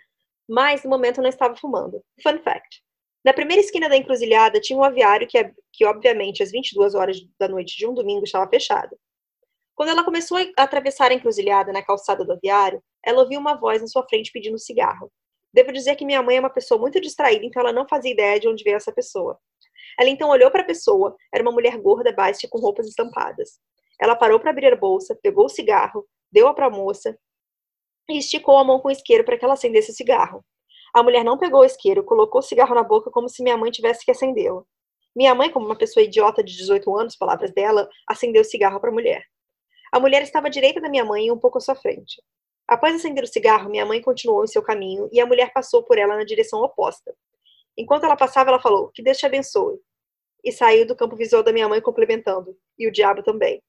mas 0.49 0.83
no 0.83 0.91
momento 0.91 1.21
não 1.21 1.29
estava 1.29 1.55
fumando. 1.57 2.03
Fun 2.23 2.39
fact. 2.39 2.83
Na 3.25 3.33
primeira 3.33 3.61
esquina 3.61 3.89
da 3.89 3.97
encruzilhada 3.97 4.61
tinha 4.61 4.79
um 4.79 4.85
aviário 4.85 5.27
que, 5.27 5.39
que 5.73 5.85
obviamente, 5.85 6.43
às 6.43 6.51
22 6.51 6.95
horas 6.95 7.19
da 7.39 7.49
noite 7.49 7.77
de 7.77 7.87
um 7.87 7.93
domingo 7.93 8.25
estava 8.25 8.49
fechado. 8.49 8.97
Quando 9.75 9.91
ela 9.91 10.05
começou 10.05 10.39
a 10.39 10.63
atravessar 10.63 11.11
a 11.11 11.15
encruzilhada 11.15 11.73
na 11.73 11.83
calçada 11.83 12.25
do 12.25 12.33
aviário, 12.33 12.83
ela 13.05 13.21
ouviu 13.21 13.39
uma 13.39 13.55
voz 13.55 13.81
na 13.81 13.87
sua 13.87 14.07
frente 14.09 14.33
pedindo 14.33 14.59
cigarro. 14.59 15.11
Devo 15.53 15.73
dizer 15.73 15.97
que 15.97 16.05
minha 16.05 16.23
mãe 16.23 16.37
é 16.37 16.41
uma 16.41 16.51
pessoa 16.51 16.81
muito 16.81 17.01
distraída, 17.01 17.45
então 17.45 17.61
ela 17.61 17.73
não 17.73 17.87
fazia 17.87 18.11
ideia 18.11 18.41
de 18.41 18.49
onde 18.49 18.65
veio 18.65 18.77
essa 18.77 18.93
pessoa. 18.93 19.39
Ela 19.99 20.11
então 20.11 20.31
olhou 20.31 20.51
para 20.51 20.63
a 20.63 20.67
pessoa, 20.67 21.17
era 21.33 21.43
uma 21.43 21.53
mulher 21.53 21.77
gorda, 21.79 22.13
baixa, 22.13 22.49
com 22.49 22.59
roupas 22.59 22.87
estampadas. 22.87 23.59
Ela 24.01 24.15
parou 24.15 24.39
para 24.39 24.51
abrir 24.51 24.73
a 24.73 24.77
bolsa, 24.77 25.19
pegou 25.23 25.47
o 25.47 25.49
cigarro, 25.49 26.07
deu-a 26.31 26.55
para 26.55 26.67
a 26.67 26.71
moça 26.71 27.19
e 28.09 28.19
esticou 28.19 28.57
a 28.57 28.65
mão 28.65 28.81
com 28.81 28.89
o 28.89 28.91
isqueiro 28.91 29.25
para 29.25 29.37
que 29.37 29.45
ela 29.45 29.55
acendesse 29.55 29.91
o 29.91 29.95
cigarro. 29.95 30.45
A 30.95 31.03
mulher 31.03 31.25
não 31.25 31.39
pegou 31.39 31.61
o 31.61 31.65
isqueiro, 31.65 32.03
colocou 32.03 32.41
o 32.41 32.43
cigarro 32.43 32.75
na 32.75 32.83
boca 32.83 33.11
como 33.11 33.29
se 33.29 33.43
minha 33.43 33.57
mãe 33.57 33.71
tivesse 33.71 34.05
que 34.05 34.11
acendê-lo. 34.11 34.67
Minha 35.15 35.35
mãe, 35.35 35.51
como 35.51 35.67
uma 35.67 35.77
pessoa 35.77 36.03
idiota 36.03 36.43
de 36.43 36.57
18 36.57 36.97
anos, 36.97 37.17
palavras 37.17 37.53
dela, 37.53 37.89
acendeu 38.07 38.43
o 38.43 38.45
cigarro 38.45 38.81
para 38.81 38.91
a 38.91 38.93
mulher. 38.93 39.25
A 39.93 39.99
mulher 39.99 40.23
estava 40.23 40.47
à 40.47 40.51
direita 40.51 40.81
da 40.81 40.89
minha 40.89 41.05
mãe 41.05 41.27
e 41.27 41.33
um 41.33 41.39
pouco 41.39 41.59
à 41.59 41.61
sua 41.61 41.75
frente. 41.75 42.23
Após 42.67 42.95
acender 42.95 43.25
o 43.25 43.27
cigarro, 43.27 43.71
minha 43.71 43.87
mãe 43.87 44.01
continuou 44.01 44.45
em 44.45 44.47
seu 44.47 44.63
caminho 44.63 45.09
e 45.11 45.21
a 45.21 45.27
mulher 45.27 45.53
passou 45.53 45.83
por 45.83 45.99
ela 45.99 46.17
na 46.17 46.25
direção 46.25 46.61
oposta. 46.61 47.15
Enquanto 47.77 48.05
ela 48.05 48.17
passava, 48.17 48.51
ela 48.51 48.61
falou: 48.61 48.89
Que 48.89 49.03
Deus 49.03 49.17
te 49.17 49.25
abençoe. 49.25 49.79
E 50.45 50.53
saiu 50.53 50.87
do 50.87 50.95
campo 50.95 51.17
visual 51.17 51.43
da 51.43 51.53
minha 51.53 51.69
mãe 51.69 51.81
complementando: 51.81 52.57
E 52.79 52.87
o 52.87 52.93
diabo 52.93 53.23
também. 53.23 53.63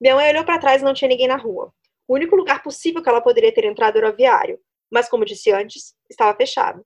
Minha 0.00 0.16
mãe 0.16 0.30
olhou 0.30 0.44
para 0.44 0.58
trás 0.58 0.82
e 0.82 0.84
não 0.84 0.94
tinha 0.94 1.08
ninguém 1.08 1.28
na 1.28 1.36
rua. 1.36 1.72
O 2.06 2.14
único 2.14 2.36
lugar 2.36 2.62
possível 2.62 3.02
que 3.02 3.08
ela 3.08 3.20
poderia 3.20 3.52
ter 3.52 3.64
entrado 3.64 3.96
era 3.96 4.06
o 4.06 4.10
aviário, 4.10 4.58
mas, 4.90 5.08
como 5.08 5.24
disse 5.24 5.50
antes, 5.50 5.94
estava 6.08 6.36
fechado. 6.36 6.84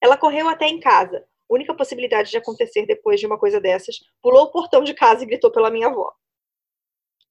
Ela 0.00 0.16
correu 0.16 0.48
até 0.48 0.66
em 0.66 0.80
casa, 0.80 1.24
única 1.50 1.74
possibilidade 1.74 2.30
de 2.30 2.36
acontecer 2.36 2.86
depois 2.86 3.18
de 3.18 3.26
uma 3.26 3.38
coisa 3.38 3.60
dessas, 3.60 3.96
pulou 4.22 4.44
o 4.44 4.50
portão 4.50 4.84
de 4.84 4.94
casa 4.94 5.24
e 5.24 5.26
gritou 5.26 5.50
pela 5.50 5.70
minha 5.70 5.88
avó. 5.88 6.12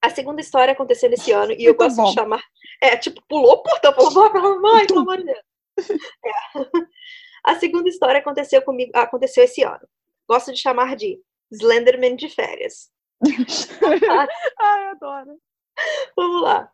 A 0.02 0.10
segunda 0.10 0.42
história 0.42 0.74
aconteceu 0.74 1.10
nesse 1.10 1.32
ano 1.32 1.54
e 1.54 1.66
eu 1.66 1.76
gosto 1.76 1.98
bom. 1.98 2.06
de 2.06 2.14
chamar. 2.14 2.44
É, 2.82 2.96
tipo, 2.98 3.22
pulou 3.28 3.54
o 3.54 3.64
portão, 3.64 3.94
falou, 3.94 4.12
vai 4.12 4.32
pela 4.32 4.60
mãe, 4.60 4.88
pelo 4.88 5.00
amor 5.00 5.18
de 5.18 5.26
Deus. 5.26 5.40
É. 6.26 6.60
A 7.44 7.56
segunda 7.56 7.90
história 7.90 8.20
aconteceu 8.20 8.62
comigo, 8.62 8.92
aconteceu 8.94 9.44
esse 9.44 9.64
ano. 9.64 9.88
Gosto 10.28 10.52
de 10.52 10.60
chamar 10.60 10.96
de 10.96 11.20
Slenderman 11.52 12.16
de 12.16 12.30
férias. 12.30 12.92
Ai, 14.60 14.88
adoro. 14.90 15.38
Vamos 16.16 16.42
lá. 16.42 16.72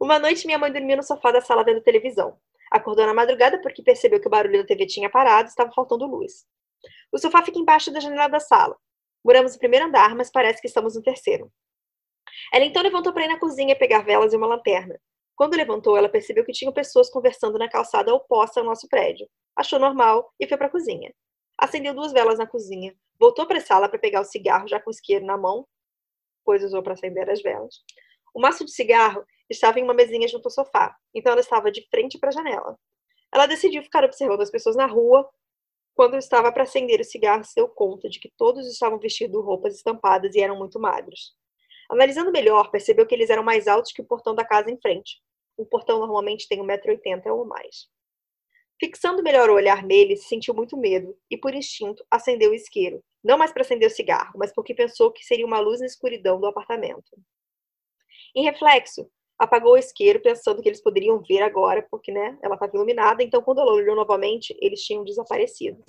Uma 0.00 0.18
noite 0.18 0.46
minha 0.46 0.58
mãe 0.58 0.72
dormiu 0.72 0.96
no 0.96 1.02
sofá 1.02 1.30
da 1.30 1.40
sala 1.40 1.64
vendo 1.64 1.80
televisão. 1.80 2.38
Acordou 2.70 3.06
na 3.06 3.14
madrugada 3.14 3.60
porque 3.60 3.82
percebeu 3.82 4.20
que 4.20 4.26
o 4.26 4.30
barulho 4.30 4.62
da 4.62 4.66
TV 4.66 4.86
tinha 4.86 5.08
parado 5.08 5.48
e 5.48 5.50
estava 5.50 5.72
faltando 5.72 6.06
luz. 6.06 6.44
O 7.12 7.18
sofá 7.18 7.42
fica 7.42 7.58
embaixo 7.58 7.92
da 7.92 8.00
janela 8.00 8.28
da 8.28 8.40
sala. 8.40 8.76
Moramos 9.24 9.54
no 9.54 9.58
primeiro 9.58 9.86
andar, 9.86 10.14
mas 10.14 10.30
parece 10.30 10.60
que 10.60 10.66
estamos 10.66 10.96
no 10.96 11.02
terceiro. 11.02 11.50
Ela 12.52 12.64
então 12.64 12.82
levantou 12.82 13.12
para 13.12 13.24
ir 13.24 13.28
na 13.28 13.38
cozinha 13.38 13.76
pegar 13.76 14.02
velas 14.02 14.32
e 14.32 14.36
uma 14.36 14.46
lanterna. 14.46 15.00
Quando 15.36 15.56
levantou, 15.56 15.96
ela 15.96 16.08
percebeu 16.08 16.44
que 16.44 16.52
tinham 16.52 16.72
pessoas 16.72 17.10
conversando 17.10 17.58
na 17.58 17.68
calçada 17.68 18.14
oposta 18.14 18.60
ao 18.60 18.66
nosso 18.66 18.88
prédio. 18.88 19.28
Achou 19.56 19.78
normal 19.78 20.32
e 20.38 20.46
foi 20.46 20.56
para 20.56 20.66
a 20.66 20.70
cozinha. 20.70 21.12
Acendeu 21.58 21.94
duas 21.94 22.12
velas 22.12 22.38
na 22.38 22.46
cozinha, 22.46 22.94
voltou 23.18 23.46
para 23.46 23.58
a 23.58 23.60
sala 23.60 23.88
para 23.88 23.98
pegar 23.98 24.20
o 24.20 24.24
cigarro 24.24 24.68
já 24.68 24.80
com 24.80 24.90
o 24.90 24.92
isqueiro 24.92 25.24
na 25.24 25.36
mão, 25.36 25.66
pois 26.44 26.62
usou 26.62 26.82
para 26.82 26.94
acender 26.94 27.30
as 27.30 27.40
velas. 27.40 27.76
O 28.34 28.40
maço 28.40 28.64
de 28.64 28.72
cigarro 28.72 29.24
estava 29.48 29.78
em 29.78 29.82
uma 29.82 29.94
mesinha 29.94 30.26
junto 30.28 30.46
ao 30.46 30.50
sofá, 30.50 30.96
então 31.14 31.32
ela 31.32 31.40
estava 31.40 31.70
de 31.70 31.86
frente 31.88 32.18
para 32.18 32.30
a 32.30 32.32
janela. 32.32 32.78
Ela 33.32 33.46
decidiu 33.46 33.82
ficar 33.82 34.04
observando 34.04 34.40
as 34.40 34.50
pessoas 34.50 34.76
na 34.76 34.86
rua. 34.86 35.28
Quando 35.94 36.16
estava 36.16 36.52
para 36.52 36.62
acender 36.62 37.00
o 37.00 37.04
cigarro, 37.04 37.44
se 37.44 37.54
deu 37.56 37.68
conta 37.68 38.08
de 38.08 38.20
que 38.20 38.32
todos 38.36 38.66
estavam 38.66 38.98
vestindo 38.98 39.40
roupas 39.40 39.74
estampadas 39.74 40.34
e 40.34 40.40
eram 40.40 40.56
muito 40.56 40.78
magros. 40.78 41.34
Analisando 41.90 42.32
melhor, 42.32 42.70
percebeu 42.70 43.06
que 43.06 43.14
eles 43.14 43.30
eram 43.30 43.42
mais 43.42 43.68
altos 43.68 43.92
que 43.92 44.02
o 44.02 44.06
portão 44.06 44.34
da 44.34 44.44
casa 44.44 44.70
em 44.70 44.80
frente. 44.80 45.20
Um 45.58 45.64
portão 45.64 45.98
normalmente 45.98 46.48
tem 46.48 46.60
1,80m 46.60 47.26
ou 47.26 47.44
mais. 47.44 47.88
Fixando 48.80 49.22
melhor 49.22 49.50
o 49.50 49.54
olhar 49.54 49.84
nele, 49.84 50.16
sentiu 50.16 50.52
muito 50.52 50.76
medo 50.76 51.16
e, 51.30 51.36
por 51.36 51.54
instinto, 51.54 52.04
acendeu 52.10 52.50
o 52.50 52.54
isqueiro. 52.54 53.02
Não 53.22 53.38
mais 53.38 53.52
para 53.52 53.62
acender 53.62 53.88
o 53.88 53.94
cigarro, 53.94 54.32
mas 54.36 54.52
porque 54.52 54.74
pensou 54.74 55.12
que 55.12 55.24
seria 55.24 55.46
uma 55.46 55.60
luz 55.60 55.80
na 55.80 55.86
escuridão 55.86 56.40
do 56.40 56.46
apartamento. 56.46 57.10
Em 58.34 58.44
reflexo, 58.44 59.08
apagou 59.38 59.72
o 59.72 59.76
isqueiro, 59.78 60.20
pensando 60.20 60.62
que 60.62 60.68
eles 60.68 60.82
poderiam 60.82 61.20
ver 61.20 61.42
agora, 61.42 61.82
porque 61.90 62.12
né, 62.12 62.38
ela 62.42 62.54
estava 62.54 62.76
iluminada, 62.76 63.22
então 63.22 63.42
quando 63.42 63.60
ela 63.60 63.72
olhou 63.72 63.96
novamente, 63.96 64.56
eles 64.60 64.82
tinham 64.82 65.04
desaparecido. 65.04 65.84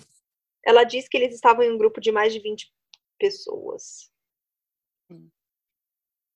Ela 0.64 0.84
disse 0.84 1.10
que 1.10 1.18
eles 1.18 1.34
estavam 1.34 1.64
em 1.64 1.72
um 1.72 1.78
grupo 1.78 2.02
de 2.02 2.12
mais 2.12 2.34
de 2.34 2.40
20 2.40 2.72
pessoas. 3.20 4.12
Hum. 5.12 5.30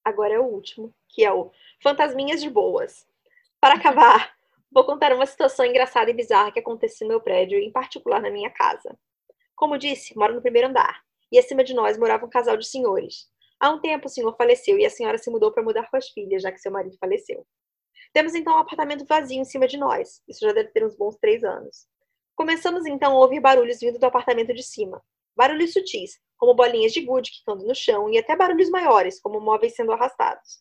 Agora 0.06 0.36
é 0.36 0.39
o 0.39 0.45
último, 0.45 0.93
que 1.10 1.26
é 1.26 1.34
o 1.34 1.52
Fantasminhas 1.82 2.41
de 2.41 2.50
Boas. 2.50 3.08
Para 3.60 3.76
acabar, 3.76 4.34
vou 4.72 4.86
contar 4.86 5.13
uma 5.13 5.26
situação 5.26 5.65
engraçada 5.65 6.12
e 6.12 6.13
bizarra 6.13 6.52
que 6.52 6.60
aconteceu 6.60 7.08
no 7.08 7.13
meu 7.13 7.22
prédio, 7.22 7.60
em 7.60 7.72
particular 7.72 8.22
na 8.22 8.30
minha 8.30 8.52
casa. 8.52 8.98
Como 9.56 9.78
disse, 9.78 10.17
moro 10.17 10.36
no 10.36 10.41
primeiro 10.41 10.67
andar, 10.67 11.04
e 11.32 11.38
acima 11.38 11.63
de 11.63 11.74
nós 11.74 11.98
morava 11.98 12.26
um 12.26 12.30
casal 12.30 12.56
de 12.56 12.65
senhores. 12.65 13.30
Há 13.60 13.69
um 13.69 13.80
tempo 13.82 14.08
o 14.08 14.10
senhor 14.10 14.36
faleceu 14.38 14.78
e 14.80 14.86
a 14.86 14.89
senhora 14.89 15.17
se 15.17 15.30
mudou 15.30 15.52
para 15.52 15.62
mudar 15.63 15.89
com 15.89 15.98
as 15.98 16.08
filhas, 16.10 16.41
já 16.41 16.52
que 16.52 16.60
seu 16.60 16.72
marido 16.72 16.95
faleceu. 16.98 17.45
Temos 18.13 18.34
então 18.34 18.54
um 18.54 18.60
apartamento 18.60 19.06
vazio 19.06 19.39
em 19.39 19.45
cima 19.45 19.67
de 19.67 19.78
nós. 19.78 20.22
Isso 20.28 20.39
já 20.45 20.54
deve 20.54 20.69
ter 20.69 20.86
uns 20.86 20.95
bons 20.95 21.17
três 21.17 21.43
anos. 21.43 21.86
Começamos 22.36 22.86
então 22.86 23.12
a 23.12 23.19
ouvir 23.19 23.41
barulhos 23.41 23.80
vindo 23.80 24.00
do 24.00 24.06
apartamento 24.06 24.54
de 24.54 24.63
cima. 24.63 25.04
Barulhos 25.36 25.74
sutis, 25.74 26.19
como 26.38 26.54
bolinhas 26.54 26.93
de 26.93 27.02
gude 27.02 27.32
quicando 27.32 27.65
no 27.65 27.76
chão, 27.76 28.10
e 28.10 28.17
até 28.17 28.36
barulhos 28.36 28.69
maiores, 28.69 29.19
como 29.22 29.41
móveis 29.41 29.76
sendo 29.76 29.91
arrastados. 29.91 30.60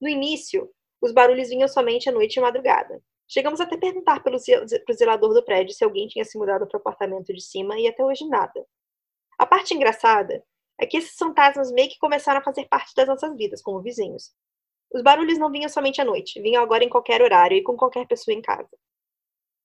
No 0.00 0.08
início, 0.08 0.68
os 1.00 1.12
barulhos 1.12 1.48
vinham 1.48 1.68
somente 1.68 2.08
à 2.08 2.12
noite 2.12 2.36
e 2.36 2.40
madrugada. 2.40 3.00
Chegamos 3.28 3.60
até 3.60 3.76
perguntar 3.76 4.22
pelo 4.22 4.38
zelador 4.38 5.32
do 5.32 5.44
prédio 5.44 5.74
se 5.74 5.84
alguém 5.84 6.08
tinha 6.08 6.24
se 6.24 6.36
mudado 6.36 6.66
para 6.66 6.76
o 6.76 6.80
apartamento 6.80 7.32
de 7.32 7.40
cima 7.40 7.78
e 7.78 7.86
até 7.86 8.04
hoje 8.04 8.26
nada. 8.28 8.66
A 9.38 9.46
parte 9.46 9.72
engraçada 9.72 10.44
é 10.78 10.86
que 10.86 10.96
esses 10.96 11.16
fantasmas 11.16 11.70
meio 11.72 11.88
que 11.88 11.98
começaram 11.98 12.40
a 12.40 12.44
fazer 12.44 12.66
parte 12.66 12.94
das 12.94 13.06
nossas 13.06 13.36
vidas, 13.36 13.62
como 13.62 13.80
vizinhos. 13.80 14.32
Os 14.92 15.02
barulhos 15.02 15.38
não 15.38 15.50
vinham 15.50 15.68
somente 15.68 16.00
à 16.00 16.04
noite, 16.04 16.40
vinham 16.40 16.62
agora 16.62 16.84
em 16.84 16.88
qualquer 16.88 17.22
horário 17.22 17.56
e 17.56 17.62
com 17.62 17.76
qualquer 17.76 18.06
pessoa 18.06 18.34
em 18.34 18.42
casa. 18.42 18.70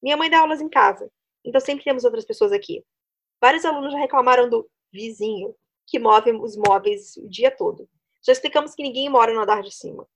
Minha 0.01 0.17
mãe 0.17 0.29
dá 0.29 0.39
aulas 0.39 0.61
em 0.61 0.69
casa, 0.69 1.11
então 1.43 1.59
sempre 1.59 1.83
temos 1.83 2.03
outras 2.03 2.25
pessoas 2.25 2.51
aqui. 2.51 2.83
Vários 3.41 3.65
alunos 3.65 3.93
já 3.93 3.99
reclamaram 3.99 4.49
do 4.49 4.69
vizinho, 4.91 5.55
que 5.85 5.99
move 5.99 6.31
os 6.31 6.55
móveis 6.55 7.17
o 7.17 7.27
dia 7.27 7.51
todo. 7.51 7.87
Já 8.25 8.33
explicamos 8.33 8.75
que 8.75 8.83
ninguém 8.83 9.09
mora 9.09 9.33
no 9.33 9.41
andar 9.41 9.61
de 9.61 9.71
cima. 9.71 10.07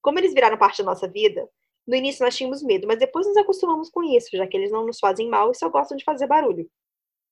Como 0.00 0.18
eles 0.18 0.32
viraram 0.32 0.56
parte 0.56 0.78
da 0.78 0.84
nossa 0.84 1.08
vida, 1.08 1.48
no 1.86 1.94
início 1.94 2.24
nós 2.24 2.36
tínhamos 2.36 2.62
medo, 2.62 2.86
mas 2.86 2.98
depois 2.98 3.26
nos 3.26 3.36
acostumamos 3.36 3.90
com 3.90 4.02
isso, 4.02 4.36
já 4.36 4.46
que 4.46 4.56
eles 4.56 4.70
não 4.70 4.86
nos 4.86 4.98
fazem 4.98 5.28
mal 5.28 5.50
e 5.50 5.54
só 5.54 5.68
gostam 5.68 5.96
de 5.96 6.04
fazer 6.04 6.26
barulho. 6.26 6.70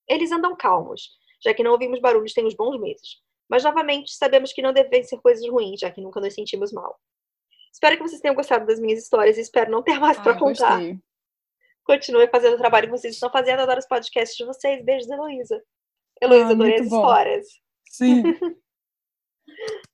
Eles 0.08 0.32
andam 0.32 0.56
calmos, 0.56 1.10
já 1.42 1.54
que 1.54 1.62
não 1.62 1.72
ouvimos 1.72 2.00
barulhos 2.00 2.32
tem 2.32 2.46
uns 2.46 2.54
bons 2.54 2.78
meses. 2.80 3.20
Mas, 3.48 3.64
novamente, 3.64 4.12
sabemos 4.12 4.52
que 4.52 4.62
não 4.62 4.72
devem 4.72 5.04
ser 5.04 5.20
coisas 5.20 5.46
ruins, 5.48 5.80
já 5.80 5.90
que 5.90 6.00
nunca 6.00 6.20
nos 6.20 6.34
sentimos 6.34 6.72
mal. 6.72 6.98
Espero 7.72 7.96
que 7.96 8.02
vocês 8.02 8.20
tenham 8.20 8.34
gostado 8.34 8.66
das 8.66 8.80
minhas 8.80 9.02
histórias 9.02 9.36
e 9.36 9.42
espero 9.42 9.70
não 9.70 9.82
ter 9.82 10.00
mais 10.00 10.18
ah, 10.18 10.22
para 10.22 10.38
contar. 10.38 10.78
Gostei. 10.78 10.98
Continue 11.84 12.28
fazendo 12.28 12.54
o 12.54 12.58
trabalho 12.58 12.86
que 12.86 12.98
vocês 12.98 13.14
estão 13.14 13.30
fazendo. 13.30 13.60
Adoro 13.60 13.78
os 13.78 13.86
podcasts 13.86 14.36
de 14.36 14.44
vocês. 14.44 14.84
Beijos, 14.84 15.08
Heloísa. 15.08 15.62
Heloísa, 16.20 16.48
ah, 16.48 16.52
adorei 16.52 16.80
as 16.80 16.88
bom. 16.88 16.96
histórias. 16.96 17.46
Sim. 17.88 18.22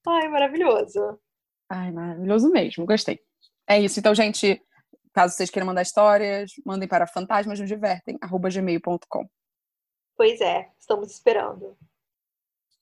Ai, 0.06 0.28
maravilhoso. 0.28 1.20
Ai, 1.68 1.90
maravilhoso 1.90 2.50
mesmo. 2.50 2.86
Gostei. 2.86 3.20
É 3.68 3.78
isso. 3.80 3.98
Então, 3.98 4.14
gente, 4.14 4.62
caso 5.12 5.34
vocês 5.34 5.50
queiram 5.50 5.66
mandar 5.66 5.82
histórias, 5.82 6.52
mandem 6.64 6.88
para 6.88 7.06
fantasmasnosdivertem.gmail.com. 7.06 9.28
Pois 10.16 10.40
é, 10.40 10.70
estamos 10.78 11.10
esperando. 11.10 11.76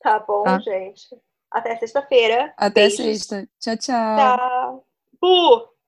Tá 0.01 0.19
bom, 0.19 0.45
tá. 0.45 0.59
gente. 0.59 1.09
Até 1.51 1.77
sexta-feira. 1.77 2.55
Até 2.57 2.88
Beijos. 2.88 2.97
sexta. 2.97 3.49
Tchau, 3.59 3.77
tchau. 3.77 4.16
Tchau. 4.16 4.87
Uh! 5.23 5.69